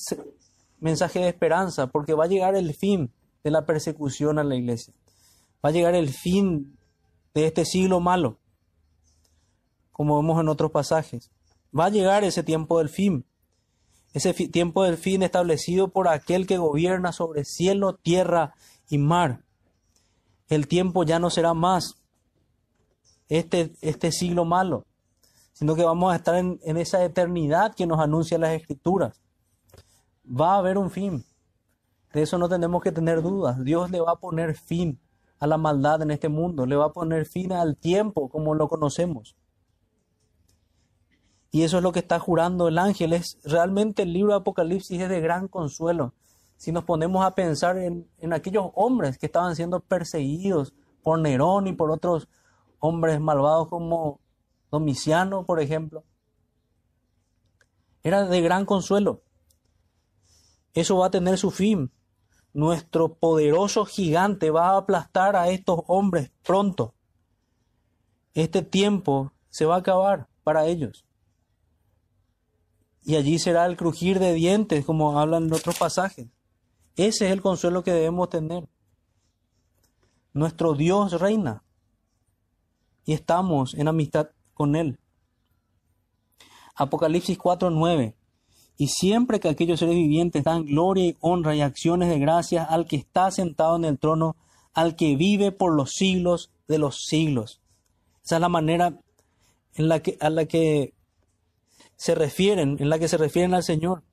[0.81, 3.13] mensaje de esperanza, porque va a llegar el fin
[3.45, 4.93] de la persecución a la iglesia.
[5.63, 6.77] Va a llegar el fin
[7.33, 8.39] de este siglo malo,
[9.93, 11.31] como vemos en otros pasajes.
[11.77, 13.25] Va a llegar ese tiempo del fin,
[14.13, 18.55] ese tiempo del fin establecido por aquel que gobierna sobre cielo, tierra
[18.89, 19.43] y mar.
[20.47, 21.95] El tiempo ya no será más
[23.27, 24.85] este, este siglo malo
[25.59, 29.21] sino que vamos a estar en, esa eternidad que nos anuncia las escrituras.
[30.25, 31.25] Va a haber un fin.
[32.13, 33.61] De eso no tenemos que tener dudas.
[33.65, 35.01] Dios le va a poner fin
[35.37, 38.69] a la maldad en este mundo, le va a poner fin al tiempo como lo
[38.69, 39.35] conocemos.
[41.51, 43.13] Y eso es lo que está jurando el ángel.
[43.13, 46.13] Es realmente el libro de Apocalipsis es de gran consuelo.
[46.57, 51.67] Si nos ponemos a pensar en, en aquellos hombres que estaban siendo perseguidos por Nerón
[51.67, 52.27] y por otros
[52.79, 54.19] hombres malvados como
[54.71, 56.03] Domiciano, por ejemplo,
[58.03, 59.23] era de gran consuelo.
[60.73, 61.91] Eso va a tener su fin.
[62.53, 66.93] Nuestro poderoso gigante va a aplastar a estos hombres pronto.
[68.33, 71.05] Este tiempo se va a acabar para ellos.
[73.09, 76.27] Y allí será el crujir de dientes, como hablan en otros pasajes.
[76.95, 78.69] Ese es el consuelo que debemos tener.
[80.31, 81.63] Nuestro Dios reina.
[83.05, 84.99] Y estamos en amistad con él.
[86.75, 88.13] Apocalipsis 4:9.
[88.77, 92.85] Y siempre que aquellos seres vivientes dan gloria y honra y acciones de gracias al
[92.85, 94.35] que está sentado en el trono,
[94.71, 97.59] al que vive por los siglos de los siglos.
[98.23, 99.01] Esa es la manera
[99.73, 100.93] en la que, a la que
[101.99, 104.03] se refieren, en la que se refieren al Señor.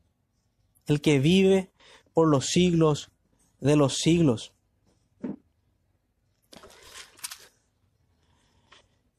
[0.86, 1.70] El que vive
[2.12, 3.12] por los siglos
[3.60, 4.52] de los siglos.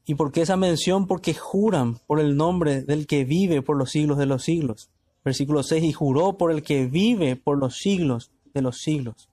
[0.06, 1.08] ¿Y por qué esa mención?
[1.08, 4.90] Porque juran por el nombre del que vive por los siglos de los siglos.
[5.24, 9.30] Versículo 6, y juró por el que vive por los siglos de los siglos.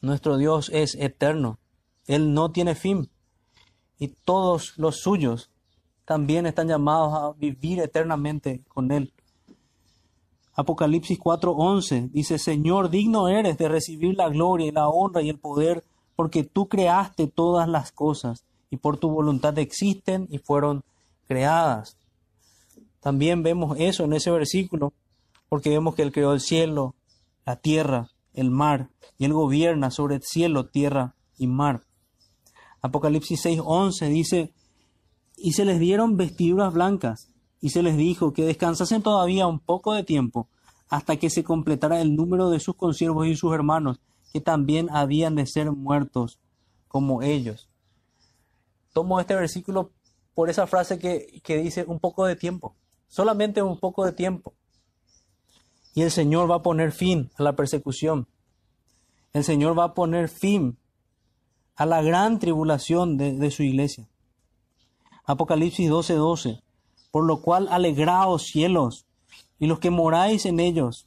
[0.00, 1.60] Nuestro Dios es eterno.
[2.08, 3.08] Él no tiene fin.
[4.00, 5.50] Y todos los suyos
[6.06, 9.12] también están llamados a vivir eternamente con Él.
[10.54, 15.38] Apocalipsis 4:11 dice, Señor, digno eres de recibir la gloria y la honra y el
[15.38, 15.84] poder
[16.14, 20.82] porque tú creaste todas las cosas y por tu voluntad existen y fueron
[21.28, 21.98] creadas.
[23.00, 24.92] También vemos eso en ese versículo,
[25.48, 26.94] porque vemos que Él creó el cielo,
[27.44, 28.88] la tierra, el mar,
[29.18, 31.82] y Él gobierna sobre el cielo, tierra y mar.
[32.80, 34.52] Apocalipsis 6:11 dice,
[35.36, 37.30] y se les dieron vestiduras blancas,
[37.60, 40.48] y se les dijo que descansasen todavía un poco de tiempo,
[40.88, 44.00] hasta que se completara el número de sus consiervos y sus hermanos,
[44.32, 46.38] que también habían de ser muertos
[46.88, 47.68] como ellos.
[48.92, 49.92] Tomo este versículo
[50.34, 52.76] por esa frase que, dice un poco de tiempo,
[53.08, 54.54] solamente un poco de tiempo.
[55.94, 58.28] Y el Señor va a poner fin a la persecución.
[59.32, 60.78] El Señor va a poner fin
[61.74, 64.08] a la gran tribulación de, su iglesia.
[65.26, 66.16] Apocalipsis 12:12.
[66.16, 66.62] 12.
[67.10, 69.06] Por lo cual alegraos cielos
[69.58, 71.06] y los que moráis en ellos.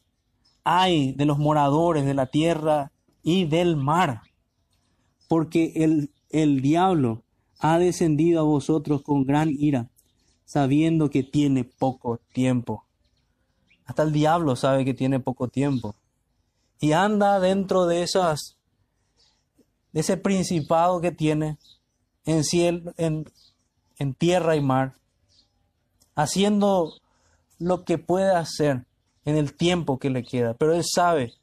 [0.64, 2.92] Ay de los moradores de la tierra
[3.24, 4.22] y del mar.
[5.28, 7.24] Porque el, el diablo
[7.60, 9.90] ha descendido a vosotros con gran ira,
[10.46, 12.86] sabiendo que tiene poco tiempo.
[13.86, 15.96] Hasta el diablo sabe que tiene poco tiempo.
[16.80, 18.58] Y anda dentro de esas,
[19.92, 21.58] de ese principado que tiene
[22.26, 23.26] en cielo, en,
[24.00, 24.96] en tierra y mar,
[26.16, 26.94] haciendo
[27.60, 28.86] lo que puede hacer
[29.26, 30.54] en el tiempo que le queda.
[30.56, 31.34] Pero él sabe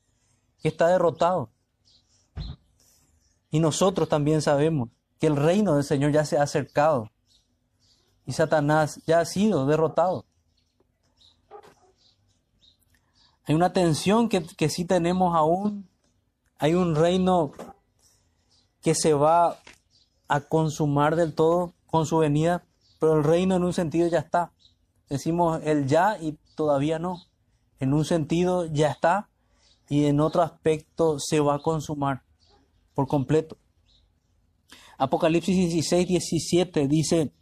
[0.60, 1.50] que está derrotado.
[3.50, 4.88] Y nosotros también sabemos
[5.20, 7.10] que el reino del Señor ya se ha acercado.
[8.26, 10.24] Y Satanás ya ha sido derrotado.
[13.44, 15.88] Hay una tensión que, que sí tenemos aún.
[16.58, 17.52] Hay un reino
[18.82, 19.58] que se va
[20.26, 22.64] a consumar del todo con su venida,
[22.98, 24.52] pero el reino en un sentido ya está.
[25.08, 27.22] Decimos el ya y todavía no.
[27.78, 29.28] En un sentido ya está
[29.88, 32.22] y en otro aspecto se va a consumar
[32.94, 33.56] por completo.
[34.98, 37.32] Apocalipsis 16, 17 dice,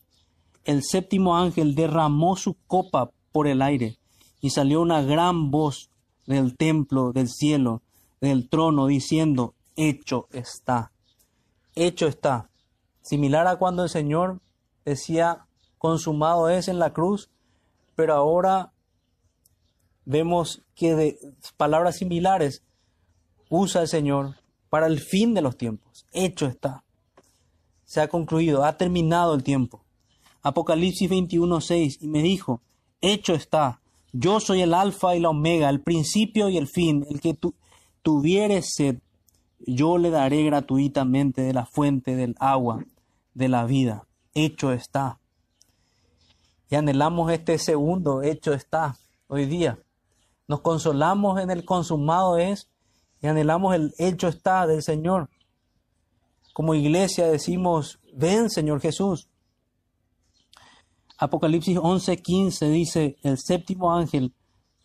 [0.64, 3.96] el séptimo ángel derramó su copa por el aire
[4.40, 5.90] y salió una gran voz
[6.26, 7.82] del templo, del cielo,
[8.20, 10.90] del trono, diciendo, hecho está,
[11.74, 12.50] hecho está.
[13.04, 14.40] Similar a cuando el Señor
[14.86, 15.46] decía,
[15.76, 17.28] consumado es en la cruz,
[17.94, 18.72] pero ahora
[20.06, 21.18] vemos que de
[21.58, 22.62] palabras similares
[23.50, 24.36] usa el Señor
[24.70, 26.06] para el fin de los tiempos.
[26.12, 26.82] Hecho está.
[27.84, 29.84] Se ha concluido, ha terminado el tiempo.
[30.40, 32.62] Apocalipsis 21:6 y me dijo,
[33.02, 33.82] hecho está,
[34.12, 37.04] yo soy el alfa y la omega, el principio y el fin.
[37.10, 37.54] El que tu,
[38.00, 38.96] tuviere sed,
[39.58, 42.82] yo le daré gratuitamente de la fuente del agua
[43.34, 44.06] de la vida.
[44.32, 45.20] Hecho está.
[46.70, 49.78] Y anhelamos este segundo, hecho está, hoy día.
[50.48, 52.70] Nos consolamos en el consumado es
[53.20, 55.30] y anhelamos el hecho está del Señor.
[56.52, 59.28] Como iglesia decimos, ven Señor Jesús.
[61.18, 64.34] Apocalipsis 11:15 dice, el séptimo ángel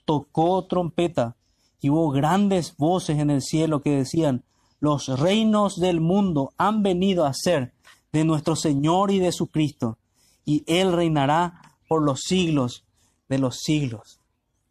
[0.06, 1.36] tocó trompeta
[1.82, 4.44] y hubo grandes voces en el cielo que decían,
[4.80, 7.74] los reinos del mundo han venido a ser
[8.12, 9.98] de nuestro Señor y de su Cristo,
[10.46, 12.84] y Él reinará por los siglos
[13.28, 14.20] de los siglos.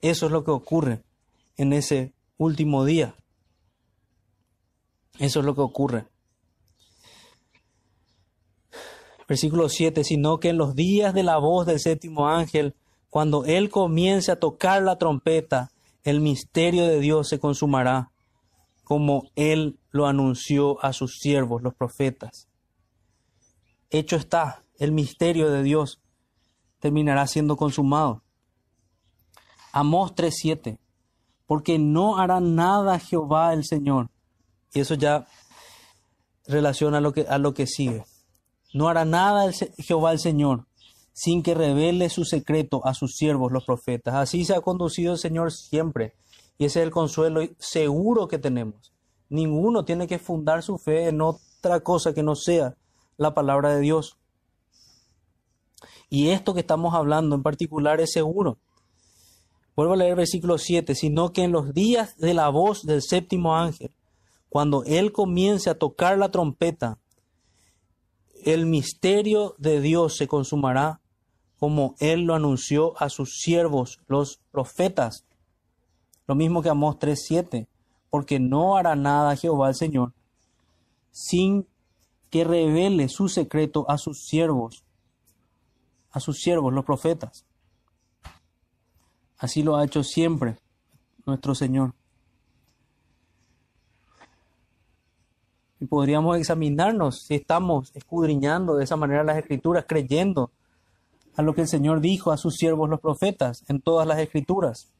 [0.00, 1.02] Eso es lo que ocurre
[1.56, 3.14] en ese último día.
[5.18, 6.06] Eso es lo que ocurre.
[9.28, 12.74] Versículo 7, sino que en los días de la voz del séptimo ángel,
[13.10, 15.70] cuando él comience a tocar la trompeta,
[16.02, 18.10] el misterio de Dios se consumará,
[18.84, 22.47] como él lo anunció a sus siervos, los profetas.
[23.90, 26.00] Hecho está, el misterio de Dios
[26.78, 28.22] terminará siendo consumado.
[29.72, 30.78] Amós 3:7,
[31.46, 34.10] porque no hará nada Jehová el Señor.
[34.72, 35.26] Y eso ya
[36.46, 38.04] relaciona a lo que, a lo que sigue.
[38.74, 40.68] No hará nada Jehová el Señor
[41.18, 44.14] sin que revele su secreto a sus siervos los profetas.
[44.14, 46.14] Así se ha conducido el Señor siempre.
[46.58, 48.92] Y ese es el consuelo seguro que tenemos.
[49.28, 52.76] Ninguno tiene que fundar su fe en otra cosa que no sea
[53.18, 54.16] la palabra de Dios.
[56.08, 58.56] Y esto que estamos hablando en particular es seguro.
[59.76, 63.54] Vuelvo a leer versículo 7, sino que en los días de la voz del séptimo
[63.54, 63.90] ángel,
[64.48, 66.98] cuando él comience a tocar la trompeta,
[68.44, 71.00] el misterio de Dios se consumará
[71.58, 75.24] como Él lo anunció a sus siervos, los profetas.
[76.26, 77.66] Lo mismo que Amós 3.7,
[78.10, 80.12] porque no hará nada Jehová el Señor
[81.10, 81.66] sin
[82.30, 84.84] que revele su secreto a sus siervos,
[86.10, 87.44] a sus siervos, los profetas.
[89.38, 90.58] Así lo ha hecho siempre
[91.24, 91.94] nuestro Señor.
[95.80, 100.50] Y podríamos examinarnos si estamos escudriñando de esa manera las escrituras, creyendo
[101.36, 104.90] a lo que el Señor dijo a sus siervos los profetas en todas las escrituras.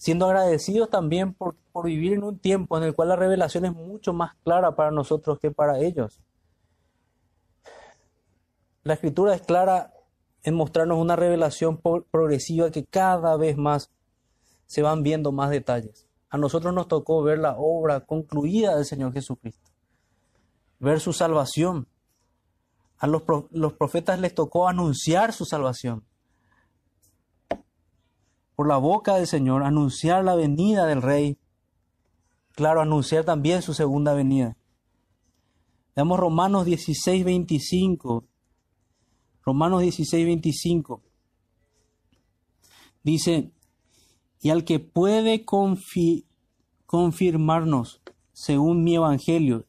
[0.00, 3.74] Siendo agradecidos también por, por vivir en un tiempo en el cual la revelación es
[3.74, 6.22] mucho más clara para nosotros que para ellos.
[8.82, 9.92] La escritura es clara
[10.42, 13.90] en mostrarnos una revelación progresiva que cada vez más
[14.64, 16.08] se van viendo más detalles.
[16.30, 19.70] A nosotros nos tocó ver la obra concluida del Señor Jesucristo,
[20.78, 21.88] ver su salvación.
[22.96, 23.22] A los,
[23.74, 26.06] profetas les tocó anunciar su salvación.
[28.60, 31.38] Por la boca del Señor, anunciar la venida del Rey.
[32.52, 34.54] Claro, anunciar también su segunda venida.
[35.96, 38.22] Veamos Romanos 16, 25.
[39.46, 41.02] Romanos 16, 25.
[43.02, 43.50] Dice,
[44.42, 45.46] y al que puede
[46.84, 48.02] confirmarnos
[48.34, 49.64] según mi evangelio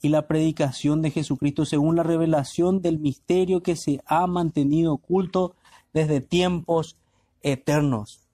[0.00, 5.56] y la predicación de Jesucristo, según la revelación del misterio que se ha mantenido oculto
[5.92, 6.96] desde tiempos
[7.42, 8.29] eternos.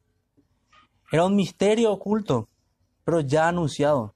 [1.10, 2.48] Era un misterio oculto,
[3.04, 4.14] pero ya anunciado.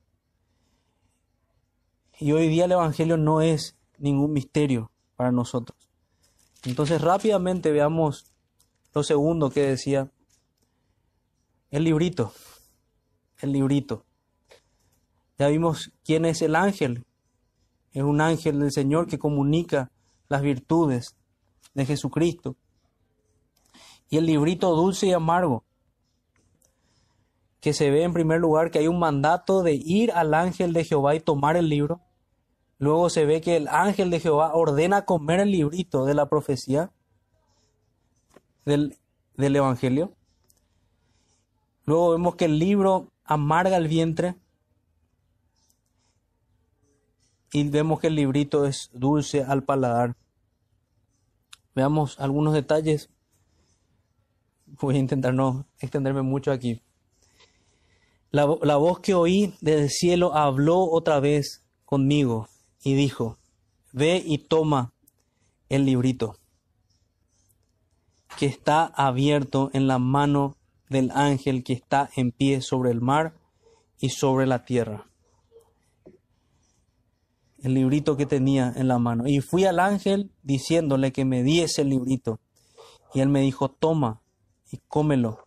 [2.18, 5.78] Y hoy día el Evangelio no es ningún misterio para nosotros.
[6.64, 8.26] Entonces rápidamente veamos
[8.92, 10.10] lo segundo que decía
[11.70, 12.32] el librito,
[13.40, 14.04] el librito.
[15.38, 17.06] Ya vimos quién es el ángel.
[17.92, 19.90] Es un ángel del Señor que comunica
[20.28, 21.16] las virtudes
[21.74, 22.56] de Jesucristo.
[24.10, 25.64] Y el librito dulce y amargo,
[27.60, 30.84] que se ve en primer lugar que hay un mandato de ir al ángel de
[30.84, 32.00] Jehová y tomar el libro.
[32.78, 36.90] Luego se ve que el ángel de Jehová ordena comer el librito de la profecía
[38.64, 38.96] del,
[39.36, 40.14] del Evangelio.
[41.84, 44.36] Luego vemos que el libro amarga el vientre.
[47.52, 50.16] Y vemos que el librito es dulce al paladar.
[51.74, 53.10] Veamos algunos detalles.
[54.66, 56.80] Voy a intentar no extenderme mucho aquí.
[58.30, 62.48] La, la voz que oí desde el cielo habló otra vez conmigo
[62.82, 63.38] y dijo,
[63.92, 64.92] ve y toma
[65.68, 66.36] el librito
[68.36, 70.56] que está abierto en la mano
[70.88, 73.34] del ángel que está en pie sobre el mar
[73.98, 75.06] y sobre la tierra.
[77.62, 79.26] El librito que tenía en la mano.
[79.26, 82.40] Y fui al ángel diciéndole que me diese el librito.
[83.12, 84.22] Y él me dijo, toma
[84.72, 85.44] y cómelo,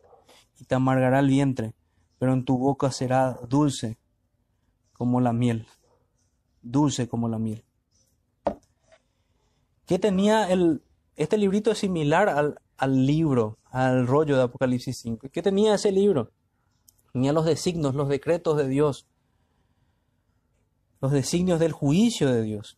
[0.59, 1.73] y te amargará el vientre,
[2.24, 3.97] pero en tu boca será dulce
[4.93, 5.67] como la miel.
[6.61, 7.65] Dulce como la miel.
[9.86, 10.82] ¿Qué tenía el...
[11.17, 15.28] Este librito es similar al, al libro, al rollo de Apocalipsis 5.
[15.34, 16.32] ¿Qué tenía ese libro?
[17.11, 19.05] Tenía los designios, los decretos de Dios,
[21.01, 22.78] los designios del juicio de Dios.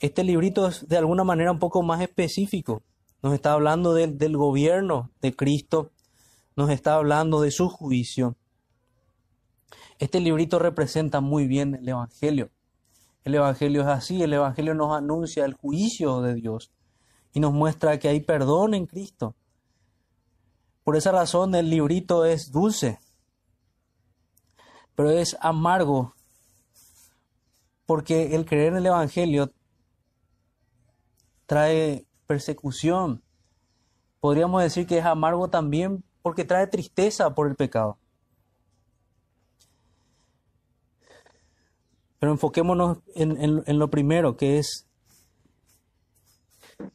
[0.00, 2.82] Este librito es de alguna manera un poco más específico.
[3.22, 5.92] Nos está hablando del gobierno de Cristo,
[6.56, 8.36] nos está hablando de su juicio.
[9.98, 12.50] Este librito representa muy bien el Evangelio.
[13.24, 16.72] El Evangelio es así, el Evangelio nos anuncia el juicio de Dios
[17.32, 19.34] y nos muestra que hay perdón en Cristo.
[20.82, 23.00] Por esa razón el librito es dulce,
[24.94, 26.14] pero es amargo,
[27.84, 29.52] porque el creer en el Evangelio
[31.44, 33.22] trae persecución.
[34.20, 37.98] Podríamos decir que es amargo también porque trae tristeza por el pecado.
[42.18, 44.88] Pero enfoquémonos en, lo primero, que es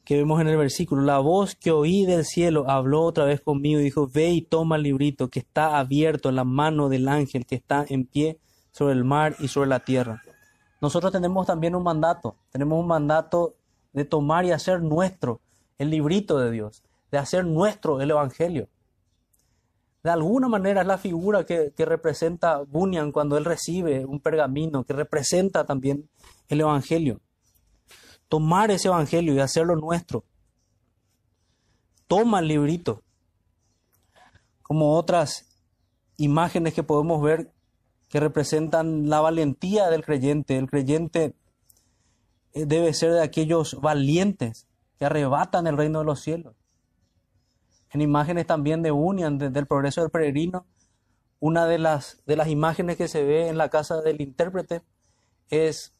[0.03, 3.79] que vemos en el versículo, la voz que oí del cielo habló otra vez conmigo
[3.79, 7.45] y dijo, ve y toma el librito que está abierto en la mano del ángel
[7.45, 8.38] que está en pie
[8.73, 10.21] sobre el mar y sobre la tierra.
[10.82, 13.55] Nosotros tenemos también un mandato, tenemos un mandato
[13.93, 15.39] de tomar y hacer nuestro
[15.77, 18.67] el librito de Dios, de hacer nuestro el Evangelio.
[20.04, 24.93] De alguna manera es la figura que, representa Bunyan cuando él recibe un pergamino, que
[24.93, 26.10] representa también
[26.47, 27.22] el Evangelio
[28.32, 30.24] tomar ese evangelio y hacerlo nuestro.
[32.08, 33.04] Toma el librito.
[34.62, 35.49] Como otras
[36.16, 37.52] imágenes que podemos ver
[38.08, 40.58] que representan la valentía del creyente.
[40.58, 41.36] El creyente
[42.54, 44.66] eh, debe ser de aquellos valientes
[44.97, 46.56] que arrebatan el reino de los cielos.
[47.92, 50.66] En imágenes también de Union, del progreso del peregrino,
[51.39, 54.82] una de las, de las imágenes que se ve en la casa del intérprete
[55.50, 55.94] es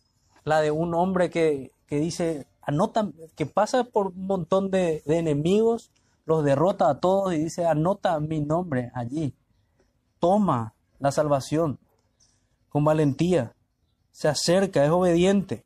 [0.44, 5.92] la de un hombre que que dice, anota, que pasa por un montón de, enemigos,
[6.26, 9.36] los derrota a todos y dice, anota mi nombre allí.
[10.18, 11.80] Toma la salvación
[12.70, 13.58] con valentía.
[14.12, 15.66] Se acerca, es obediente.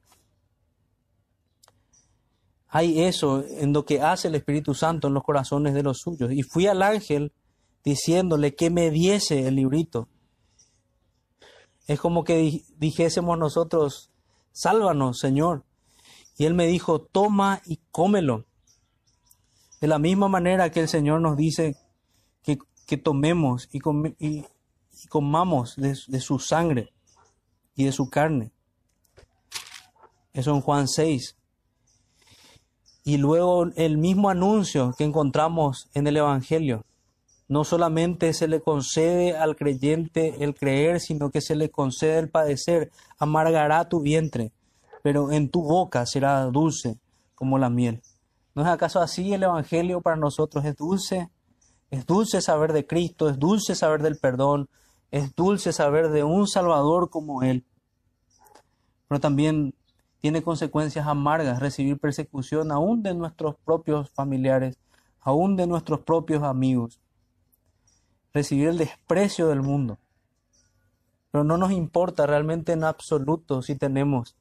[2.78, 6.34] Hay eso en lo que hace el Espíritu Santo en los corazones de los suyos.
[6.34, 7.32] Y fui al ángel
[7.86, 10.10] diciéndole que me diese el librito.
[11.88, 14.12] Es como que dijésemos nosotros,
[14.52, 15.64] sálvanos, Señor.
[16.38, 18.44] Y él me dijo, toma y cómelo.
[19.80, 21.78] De la misma manera que el Señor nos dice
[22.44, 23.80] que, tomemos y,
[25.08, 26.92] comamos de, de, su sangre
[27.74, 28.52] y de su carne.
[30.34, 31.38] Eso en Juan 6.
[33.06, 36.84] Y luego el mismo anuncio que encontramos en el Evangelio.
[37.47, 42.30] No solamente se le concede al creyente el creer, sino que se le concede el
[42.30, 42.91] padecer.
[43.20, 44.51] Amargará tu vientre,
[45.03, 46.97] pero en tu boca será dulce
[47.36, 48.01] como la miel.
[48.56, 50.66] ¿No es acaso así el Evangelio para nosotros?
[50.66, 51.30] Es dulce.
[51.91, 54.68] Es dulce saber de Cristo, es dulce saber del perdón,
[55.12, 57.64] es dulce saber de un Salvador como Él.
[59.08, 59.76] Pero también
[60.26, 64.76] tiene consecuencias amargas recibir persecución aún de nuestros propios familiares,
[65.22, 67.00] aún de nuestros propios amigos.
[68.34, 70.00] Recibir el desprecio del mundo.
[71.30, 74.36] Pero no nos importa realmente en absoluto si tenemos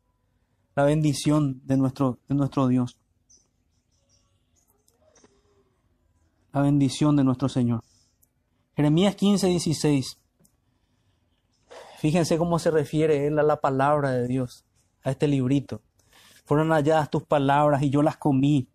[0.74, 2.97] la bendición de nuestro, de nuestro Dios.
[6.55, 7.85] La bendición de nuestro Señor.
[8.74, 10.18] Jeremías 15, 16.
[11.99, 14.64] Fíjense cómo se refiere él a la palabra de Dios,
[15.05, 15.80] a este librito.
[16.44, 18.66] Fueron halladas tus palabras y yo las comí.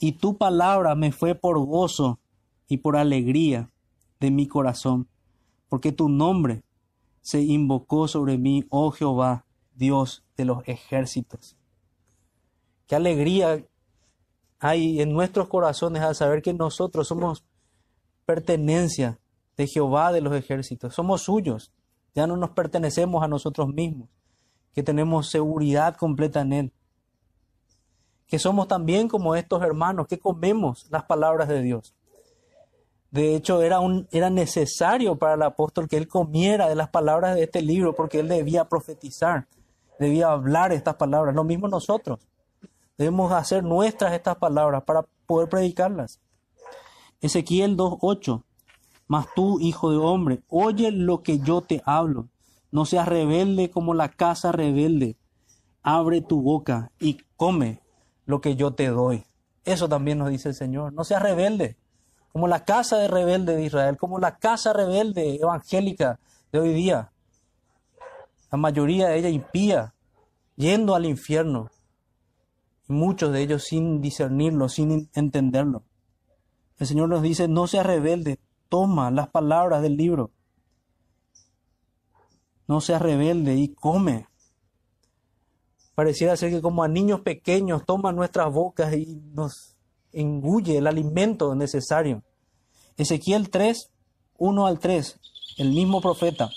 [0.00, 2.18] Y tu palabra me fue por gozo
[2.68, 3.70] y por alegría
[4.20, 5.06] de mi corazón,
[5.68, 6.62] porque tu nombre
[7.20, 11.56] se invocó sobre mí, oh Jehová, Dios de los ejércitos.
[12.86, 13.64] Qué alegría
[14.58, 17.44] hay en nuestros corazones al saber que nosotros somos
[18.26, 19.18] pertenencia
[19.56, 21.72] de Jehová de los ejércitos, somos suyos,
[22.14, 24.08] ya no nos pertenecemos a nosotros mismos,
[24.74, 26.72] que tenemos seguridad completa en Él,
[28.26, 31.94] que somos también como estos hermanos, que comemos las palabras de Dios.
[33.10, 37.36] De hecho, era, un, era necesario para el apóstol que él comiera de las palabras
[37.36, 39.46] de este libro porque él debía profetizar
[39.98, 41.34] debía hablar estas palabras.
[41.34, 42.20] Lo mismo nosotros.
[42.96, 46.20] Debemos hacer nuestras estas palabras para poder predicarlas.
[47.20, 48.42] Ezequiel 2.8.
[49.06, 52.28] Mas tú, hijo de hombre, oye lo que yo te hablo.
[52.74, 55.16] No seas rebelde como la casa rebelde.
[55.82, 57.80] Abre tu boca y come
[58.26, 59.24] lo que yo te doy.
[59.64, 60.92] Eso también nos dice el Señor.
[60.92, 61.78] No seas rebelde,
[62.32, 66.20] como la casa de rebelde de Israel, como la casa rebelde evangélica
[66.52, 67.10] de hoy día
[68.54, 69.94] la mayoría de ella impía,
[70.54, 71.72] yendo al infierno,
[72.88, 75.82] y muchos de ellos sin discernirlo, sin entenderlo.
[76.78, 80.30] El Señor nos dice, no seas rebelde, toma las palabras del libro.
[82.66, 84.26] No seas rebelde y come.
[85.94, 89.76] Pareciera ser que como a niños pequeños toman nuestras bocas y nos
[90.12, 92.22] engulle el alimento necesario.
[92.96, 93.90] Ezequiel 3,
[94.38, 95.20] 1 al 3,
[95.58, 96.48] el mismo profeta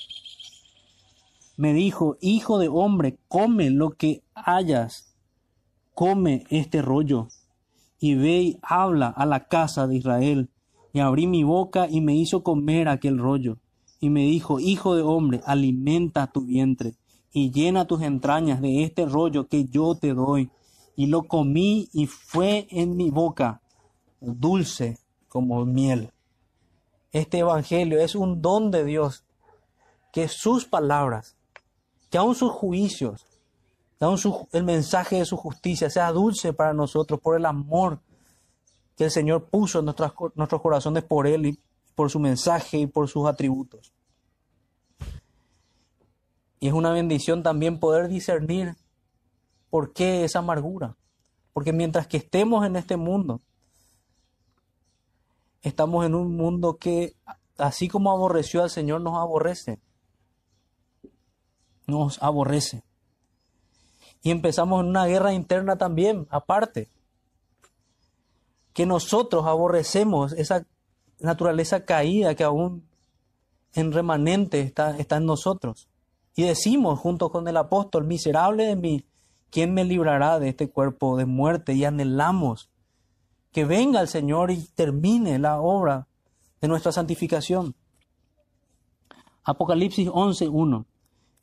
[1.57, 5.15] me dijo, Hijo de hombre, come lo que hayas,
[5.93, 7.27] come este rollo,
[7.99, 10.49] y ve y habla a la casa de Israel.
[10.93, 13.57] Y abrí mi boca y me hizo comer aquel rollo.
[13.99, 16.95] Y me dijo, Hijo de hombre, alimenta tu vientre,
[17.31, 20.49] y llena tus entrañas de este rollo que yo te doy.
[20.95, 23.61] Y lo comí y fue en mi boca
[24.19, 26.11] dulce como miel.
[27.11, 29.23] Este Evangelio es un don de Dios,
[30.11, 31.37] que sus palabras
[32.09, 33.25] que aún sus juicios,
[33.99, 34.17] que aún
[34.51, 37.99] el mensaje de su justicia sea dulce para nosotros por el amor
[38.95, 41.59] que el Señor puso en nuestros corazones por Él y
[41.97, 43.91] por su mensaje y por sus atributos.
[46.59, 48.75] Y es una bendición también poder discernir
[49.71, 50.95] por qué esa amargura.
[51.53, 53.41] Porque mientras que estemos en este mundo,
[55.63, 57.15] estamos en un mundo que,
[57.57, 59.81] así como aborreció al Señor, nos aborrece
[61.87, 62.83] nos aborrece.
[64.21, 66.89] Y empezamos en una guerra interna también, aparte.
[68.73, 70.65] Que nosotros aborrecemos esa
[71.20, 72.88] naturaleza caída que aún
[73.74, 75.88] en remanente está, está en nosotros.
[76.36, 79.05] Y decimos junto con el apóstol, miserable de mí,
[79.49, 81.74] ¿quién me librará de este cuerpo de muerte?
[81.74, 82.70] Y anhelamos
[83.51, 86.07] que venga el Señor y termine la obra
[86.61, 87.76] de nuestra santificación.
[89.43, 90.86] Apocalipsis 11.1.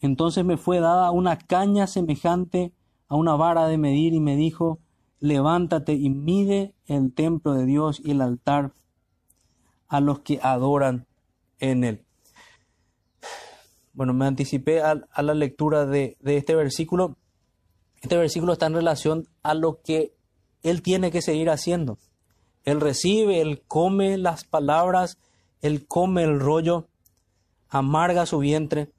[0.00, 2.72] Entonces me fue dada una caña semejante
[3.08, 4.78] a una vara de medir y me dijo,
[5.20, 8.74] levántate y mide el templo de Dios y el altar
[9.88, 11.06] a los que adoran
[11.58, 12.04] en él.
[13.92, 17.16] Bueno, me anticipé a, la lectura de, de este versículo.
[18.02, 20.14] Este versículo está en relación a lo que
[20.62, 21.98] él tiene que seguir haciendo.
[22.64, 25.18] Él recibe, él come las palabras,
[25.60, 26.88] él come el rollo,
[27.68, 28.90] amarga su vientre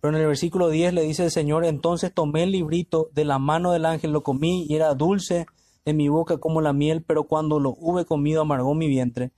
[0.00, 3.38] pero en el versículo 10 le dice el Señor, entonces tomé el librito de la
[3.38, 5.46] mano del ángel, lo comí y era dulce
[5.84, 9.30] en mi boca como la miel, pero cuando lo hube comido amargó mi vientre.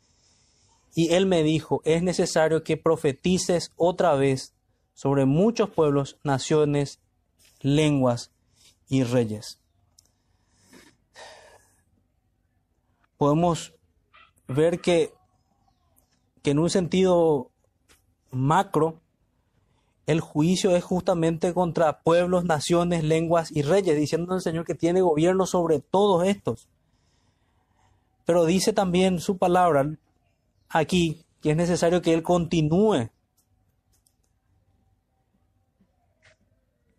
[0.95, 4.55] Y él me dijo, es necesario que profetices otra vez
[4.95, 7.01] sobre muchos pueblos, naciones,
[7.61, 8.31] lenguas
[8.89, 9.63] y reyes.
[13.23, 13.73] podemos
[14.49, 15.15] ver que,
[16.43, 17.53] que en un sentido
[18.33, 18.99] macro,
[20.07, 25.03] el juicio es justamente contra pueblos, naciones, lenguas y reyes, diciendo el Señor que tiene
[25.03, 26.67] gobierno sobre todos estos.
[28.25, 29.89] Pero dice también su palabra
[30.73, 33.11] aquí que es necesario que Él continúe,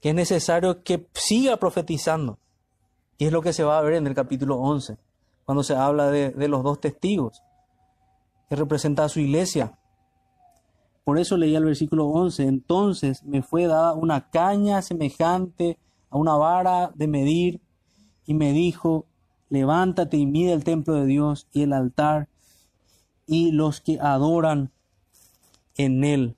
[0.02, 2.38] que es necesario que siga profetizando.
[3.18, 4.98] Y es lo que se va a ver en el capítulo 11,
[5.46, 7.42] cuando se habla de, los dos testigos,
[8.50, 9.80] que representa a su iglesia.
[11.06, 12.44] Por eso leía el versículo 11.
[12.44, 15.78] Entonces me fue dada una caña semejante
[16.10, 17.62] a una vara de medir
[18.26, 19.06] y me dijo,
[19.50, 22.28] levántate y mide el templo de Dios y el altar
[23.26, 24.72] y los que adoran
[25.78, 26.36] en él.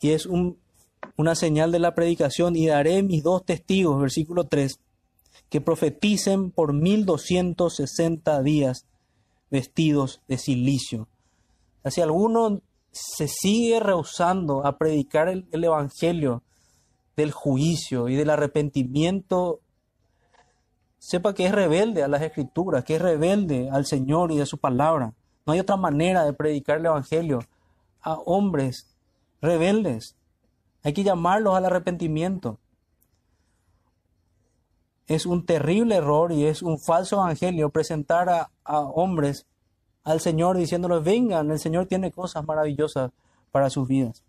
[0.00, 0.58] Y es un,
[1.16, 4.78] una señal de la predicación y daré mis dos testigos, versículo 3,
[5.48, 8.86] que profeticen por 1260 días
[9.50, 11.08] vestidos de silicio.
[11.84, 12.60] Si alguno
[12.90, 16.42] se sigue rehusando a predicar el, Evangelio
[17.16, 19.60] del juicio y del arrepentimiento,
[20.98, 24.58] sepa que es rebelde a las escrituras, que es rebelde al Señor y a su
[24.58, 25.14] palabra.
[25.48, 27.38] No hay otra manera de predicar el Evangelio
[28.02, 28.86] a hombres
[29.40, 30.14] rebeldes.
[30.84, 32.58] Hay que llamarlos al arrepentimiento.
[35.06, 39.46] Es un terrible error y es un falso evangelio presentar a, hombres
[40.04, 43.10] al Señor diciéndoles, vengan, el Señor tiene cosas maravillosas
[43.50, 44.22] para sus vidas.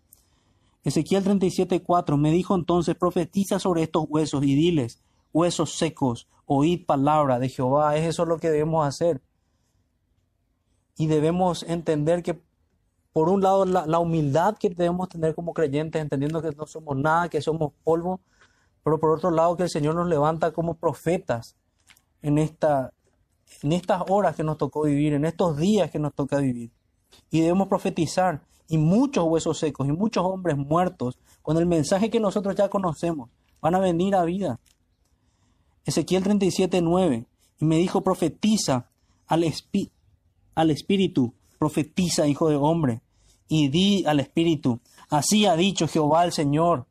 [0.84, 5.02] Ezequiel 37:4 me dijo entonces, profetiza sobre estos huesos y diles,
[5.34, 7.94] huesos secos, oíd palabra de Jehová.
[7.98, 9.20] Es eso lo que debemos hacer.
[11.00, 12.38] Y debemos entender que,
[13.14, 17.30] por un lado, la, humildad que debemos tener como creyentes, entendiendo que no somos nada,
[17.30, 18.20] que somos polvo,
[18.84, 21.56] pero por otro lado, que el Señor nos levanta como profetas
[22.20, 22.92] en esta,
[23.62, 26.70] en estas horas que nos tocó vivir, en estos días que nos toca vivir.
[27.30, 28.42] Y debemos profetizar.
[28.68, 33.30] Y muchos huesos secos y muchos hombres muertos, con el mensaje que nosotros ya conocemos,
[33.62, 34.60] van a venir a vida.
[35.86, 37.24] Ezequiel 37, 9.
[37.58, 38.90] Y me dijo, profetiza
[39.26, 39.44] al,
[40.60, 43.02] al Espíritu, profetiza, hijo de hombre,
[43.48, 46.86] y di al Espíritu, así ha dicho Jehová el Señor.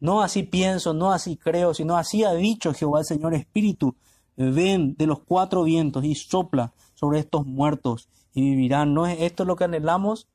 [0.00, 3.96] No así pienso, no así creo, sino así ha dicho Jehová el Señor Espíritu
[4.38, 8.94] ven de los cuatro vientos y sopla sobre estos muertos y vivirán.
[8.94, 10.28] ¿No es esto lo que anhelamos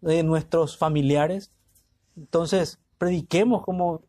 [0.00, 1.52] de nuestros familiares?
[2.16, 4.02] Entonces, prediquemos como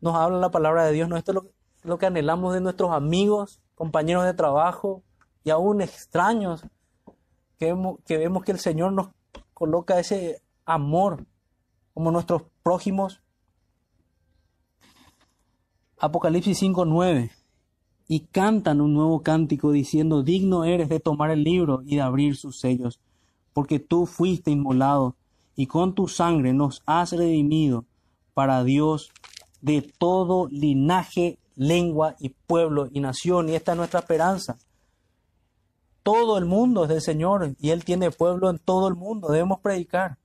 [0.00, 1.08] nos habla la palabra de Dios.
[1.08, 1.38] ¿No esto es
[1.84, 5.02] lo, que anhelamos de nuestros amigos, compañeros de trabajo
[5.44, 6.64] y aún extraños?
[7.58, 9.08] Que vemos, que vemos que el Señor nos
[9.52, 11.24] coloca ese amor
[11.92, 13.22] como nuestros prójimos.
[15.98, 17.30] Apocalipsis 5.9
[18.06, 22.36] y cantan un nuevo cántico diciendo, digno eres de tomar el libro y de abrir
[22.36, 23.00] sus sellos,
[23.52, 25.16] porque tú fuiste inmolado
[25.56, 27.84] y con tu sangre nos has redimido
[28.34, 29.10] para Dios
[29.62, 33.48] de todo linaje, lengua y pueblo y nación.
[33.48, 34.58] Y esta es nuestra esperanza.
[36.04, 39.28] Todo el mundo es del Señor y Él tiene pueblo en todo el mundo.
[39.28, 40.18] Debemos predicar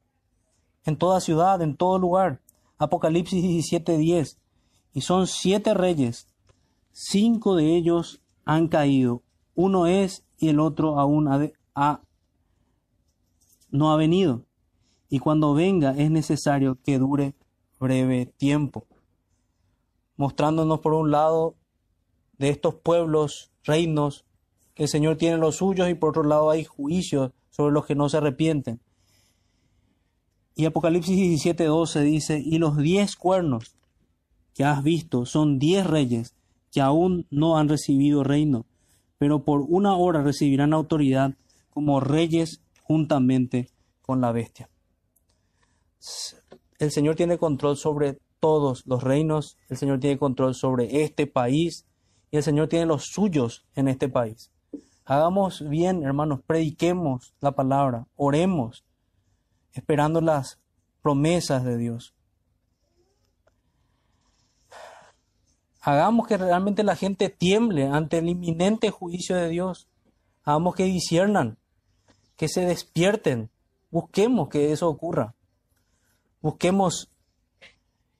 [0.86, 2.41] en toda ciudad, en todo lugar.
[2.77, 4.38] Apocalipsis 17:10.
[4.93, 6.30] Y son siete reyes
[6.91, 9.23] cinco de ellos han caído.
[9.55, 11.30] Uno es y el otro aún
[13.71, 14.45] no ha venido.
[15.09, 17.36] Y cuando venga es necesario que dure
[17.80, 18.86] breve tiempo.
[20.17, 21.55] Mostrándonos por un lado
[22.38, 24.25] de estos pueblos, reinos,
[24.80, 28.07] el Señor tiene los suyos y por otro lado hay juicios sobre los que no
[28.07, 28.80] se arrepienten.
[30.55, 33.75] Y Apocalipsis 17:12 dice, y los diez cuernos
[34.53, 36.34] que has visto son diez reyes
[36.71, 38.65] que aún no han recibido reino,
[39.17, 41.34] pero por una hora recibirán autoridad
[41.71, 43.69] como reyes juntamente
[44.01, 44.69] con la bestia.
[46.77, 51.86] El Señor tiene control sobre todos los reinos, el Señor tiene control sobre este país
[52.32, 54.51] y el Señor tiene los suyos en este país.
[55.10, 58.86] Hagamos bien, hermanos, prediquemos la palabra, oremos,
[59.74, 60.60] esperando las
[61.01, 62.14] promesas de Dios.
[65.82, 69.88] Hagamos que realmente la gente tiemble ante el inminente juicio de Dios.
[70.43, 71.57] Hagamos que disiernan,
[72.36, 73.49] que se despierten.
[73.89, 75.34] Busquemos que eso ocurra.
[76.39, 77.10] Busquemos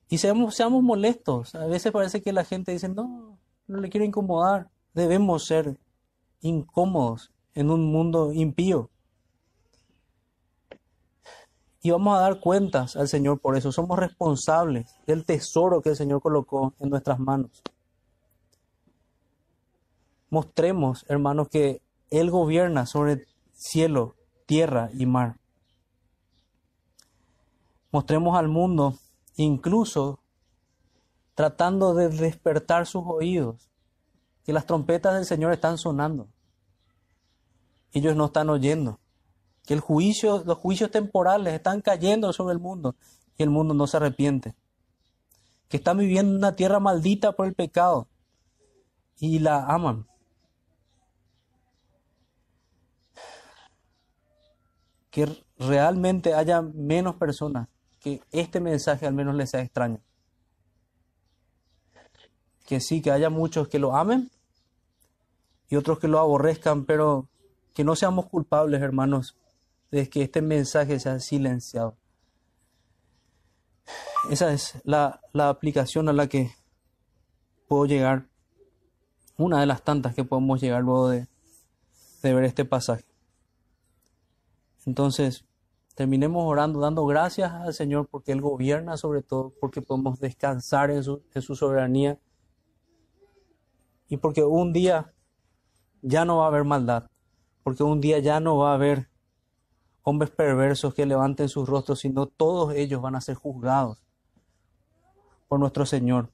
[0.08, 1.54] y seamos, seamos molestos.
[1.54, 3.38] A veces parece que la gente dice, no,
[3.68, 4.72] no le quiero incomodar.
[4.96, 5.78] Debemos ser
[6.42, 8.90] incómodos en un mundo impío.
[11.82, 13.72] Y vamos a dar cuentas al Señor por eso.
[13.72, 17.64] Somos responsables del tesoro que el Señor colocó en nuestras manos.
[20.30, 24.16] mostremos, hermanos, que Él gobierna sobre cielo,
[24.46, 25.38] tierra y mar.
[27.92, 29.00] Mostremos al mundo,
[29.36, 30.20] incluso
[31.34, 33.69] tratando de despertar sus oídos,
[34.44, 36.28] que las trompetas del Señor están sonando.
[37.92, 39.00] Ellos no están oyendo.
[39.66, 42.96] Que el juicio, los juicios temporales están cayendo sobre el mundo
[43.38, 44.56] y el mundo no se arrepiente.
[45.68, 48.08] Que están viviendo en una tierra maldita por el pecado
[49.20, 50.08] y la aman.
[55.12, 55.28] Que
[55.58, 57.68] realmente haya menos personas
[58.00, 60.02] que este mensaje al menos les sea extraño.
[62.70, 64.30] Que sí, que haya muchos que lo amen
[65.70, 67.28] y otros que lo aborrezcan, pero
[67.74, 69.36] que no seamos culpables, hermanos,
[69.90, 71.98] de que este mensaje sea silenciado.
[74.30, 76.52] Esa es la, aplicación a la que
[77.68, 78.28] puedo llegar,
[79.36, 81.28] una de las tantas que podemos llegar luego de,
[82.22, 83.06] de ver este pasaje.
[84.86, 85.44] Entonces,
[85.96, 91.04] terminemos orando, dando gracias al Señor porque Él gobierna sobre todo, porque podemos descansar en
[91.04, 92.20] su, en su soberanía
[94.10, 95.14] y porque un día
[96.02, 97.10] ya no va a haber maldad,
[97.64, 99.10] porque un día ya no va a haber
[100.04, 104.04] hombres perversos que levanten sus rostros, sino todos ellos van a ser juzgados
[105.48, 106.32] por nuestro Señor,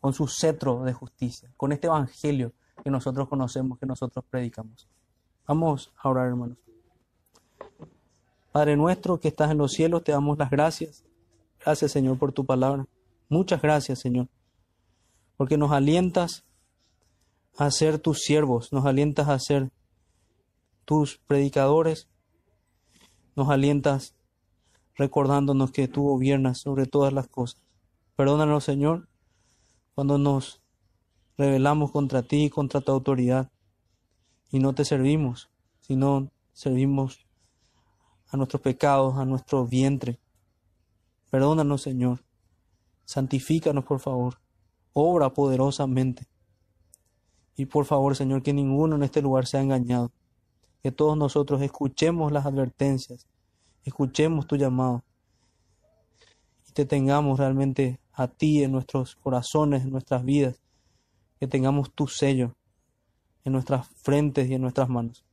[0.00, 4.88] con su cetro de justicia, con este evangelio que nosotros conocemos, que nosotros predicamos.
[5.46, 6.58] Vamos a orar, hermanos.
[8.52, 11.04] Padre nuestro que estás en los cielos, te damos las gracias.
[11.64, 12.86] Gracias, Señor, por tu palabra.
[13.28, 14.28] Muchas gracias, Señor,
[15.36, 16.44] porque nos alientas
[17.58, 19.72] a ser tus siervos, nos alientas a ser
[20.84, 22.08] tus predicadores,
[23.34, 24.14] nos alientas
[24.94, 27.60] recordándonos que tú gobiernas sobre todas las cosas.
[28.14, 29.08] Perdónanos, Señor,
[29.96, 30.62] cuando nos
[31.36, 33.50] rebelamos contra ti y contra tu autoridad
[34.52, 35.50] y no te servimos,
[35.80, 37.26] sino servimos
[38.28, 40.20] a nuestros pecados, a nuestro vientre.
[41.28, 42.24] Perdónanos, Señor.
[43.04, 44.38] Santifícanos, por favor.
[44.92, 46.28] Obra poderosamente.
[47.58, 50.12] Y por favor, Señor, que ninguno en este lugar sea engañado.
[50.80, 53.26] Que todos nosotros escuchemos las advertencias,
[53.82, 55.02] escuchemos tu llamado
[56.68, 60.62] y te tengamos realmente a ti en nuestros corazones, en nuestras vidas.
[61.40, 62.54] Que tengamos tu sello
[63.44, 65.24] en nuestras frentes y en nuestras manos.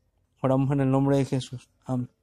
[0.41, 1.69] Oramos en el nombre de Jesús.
[1.85, 2.14] Amén.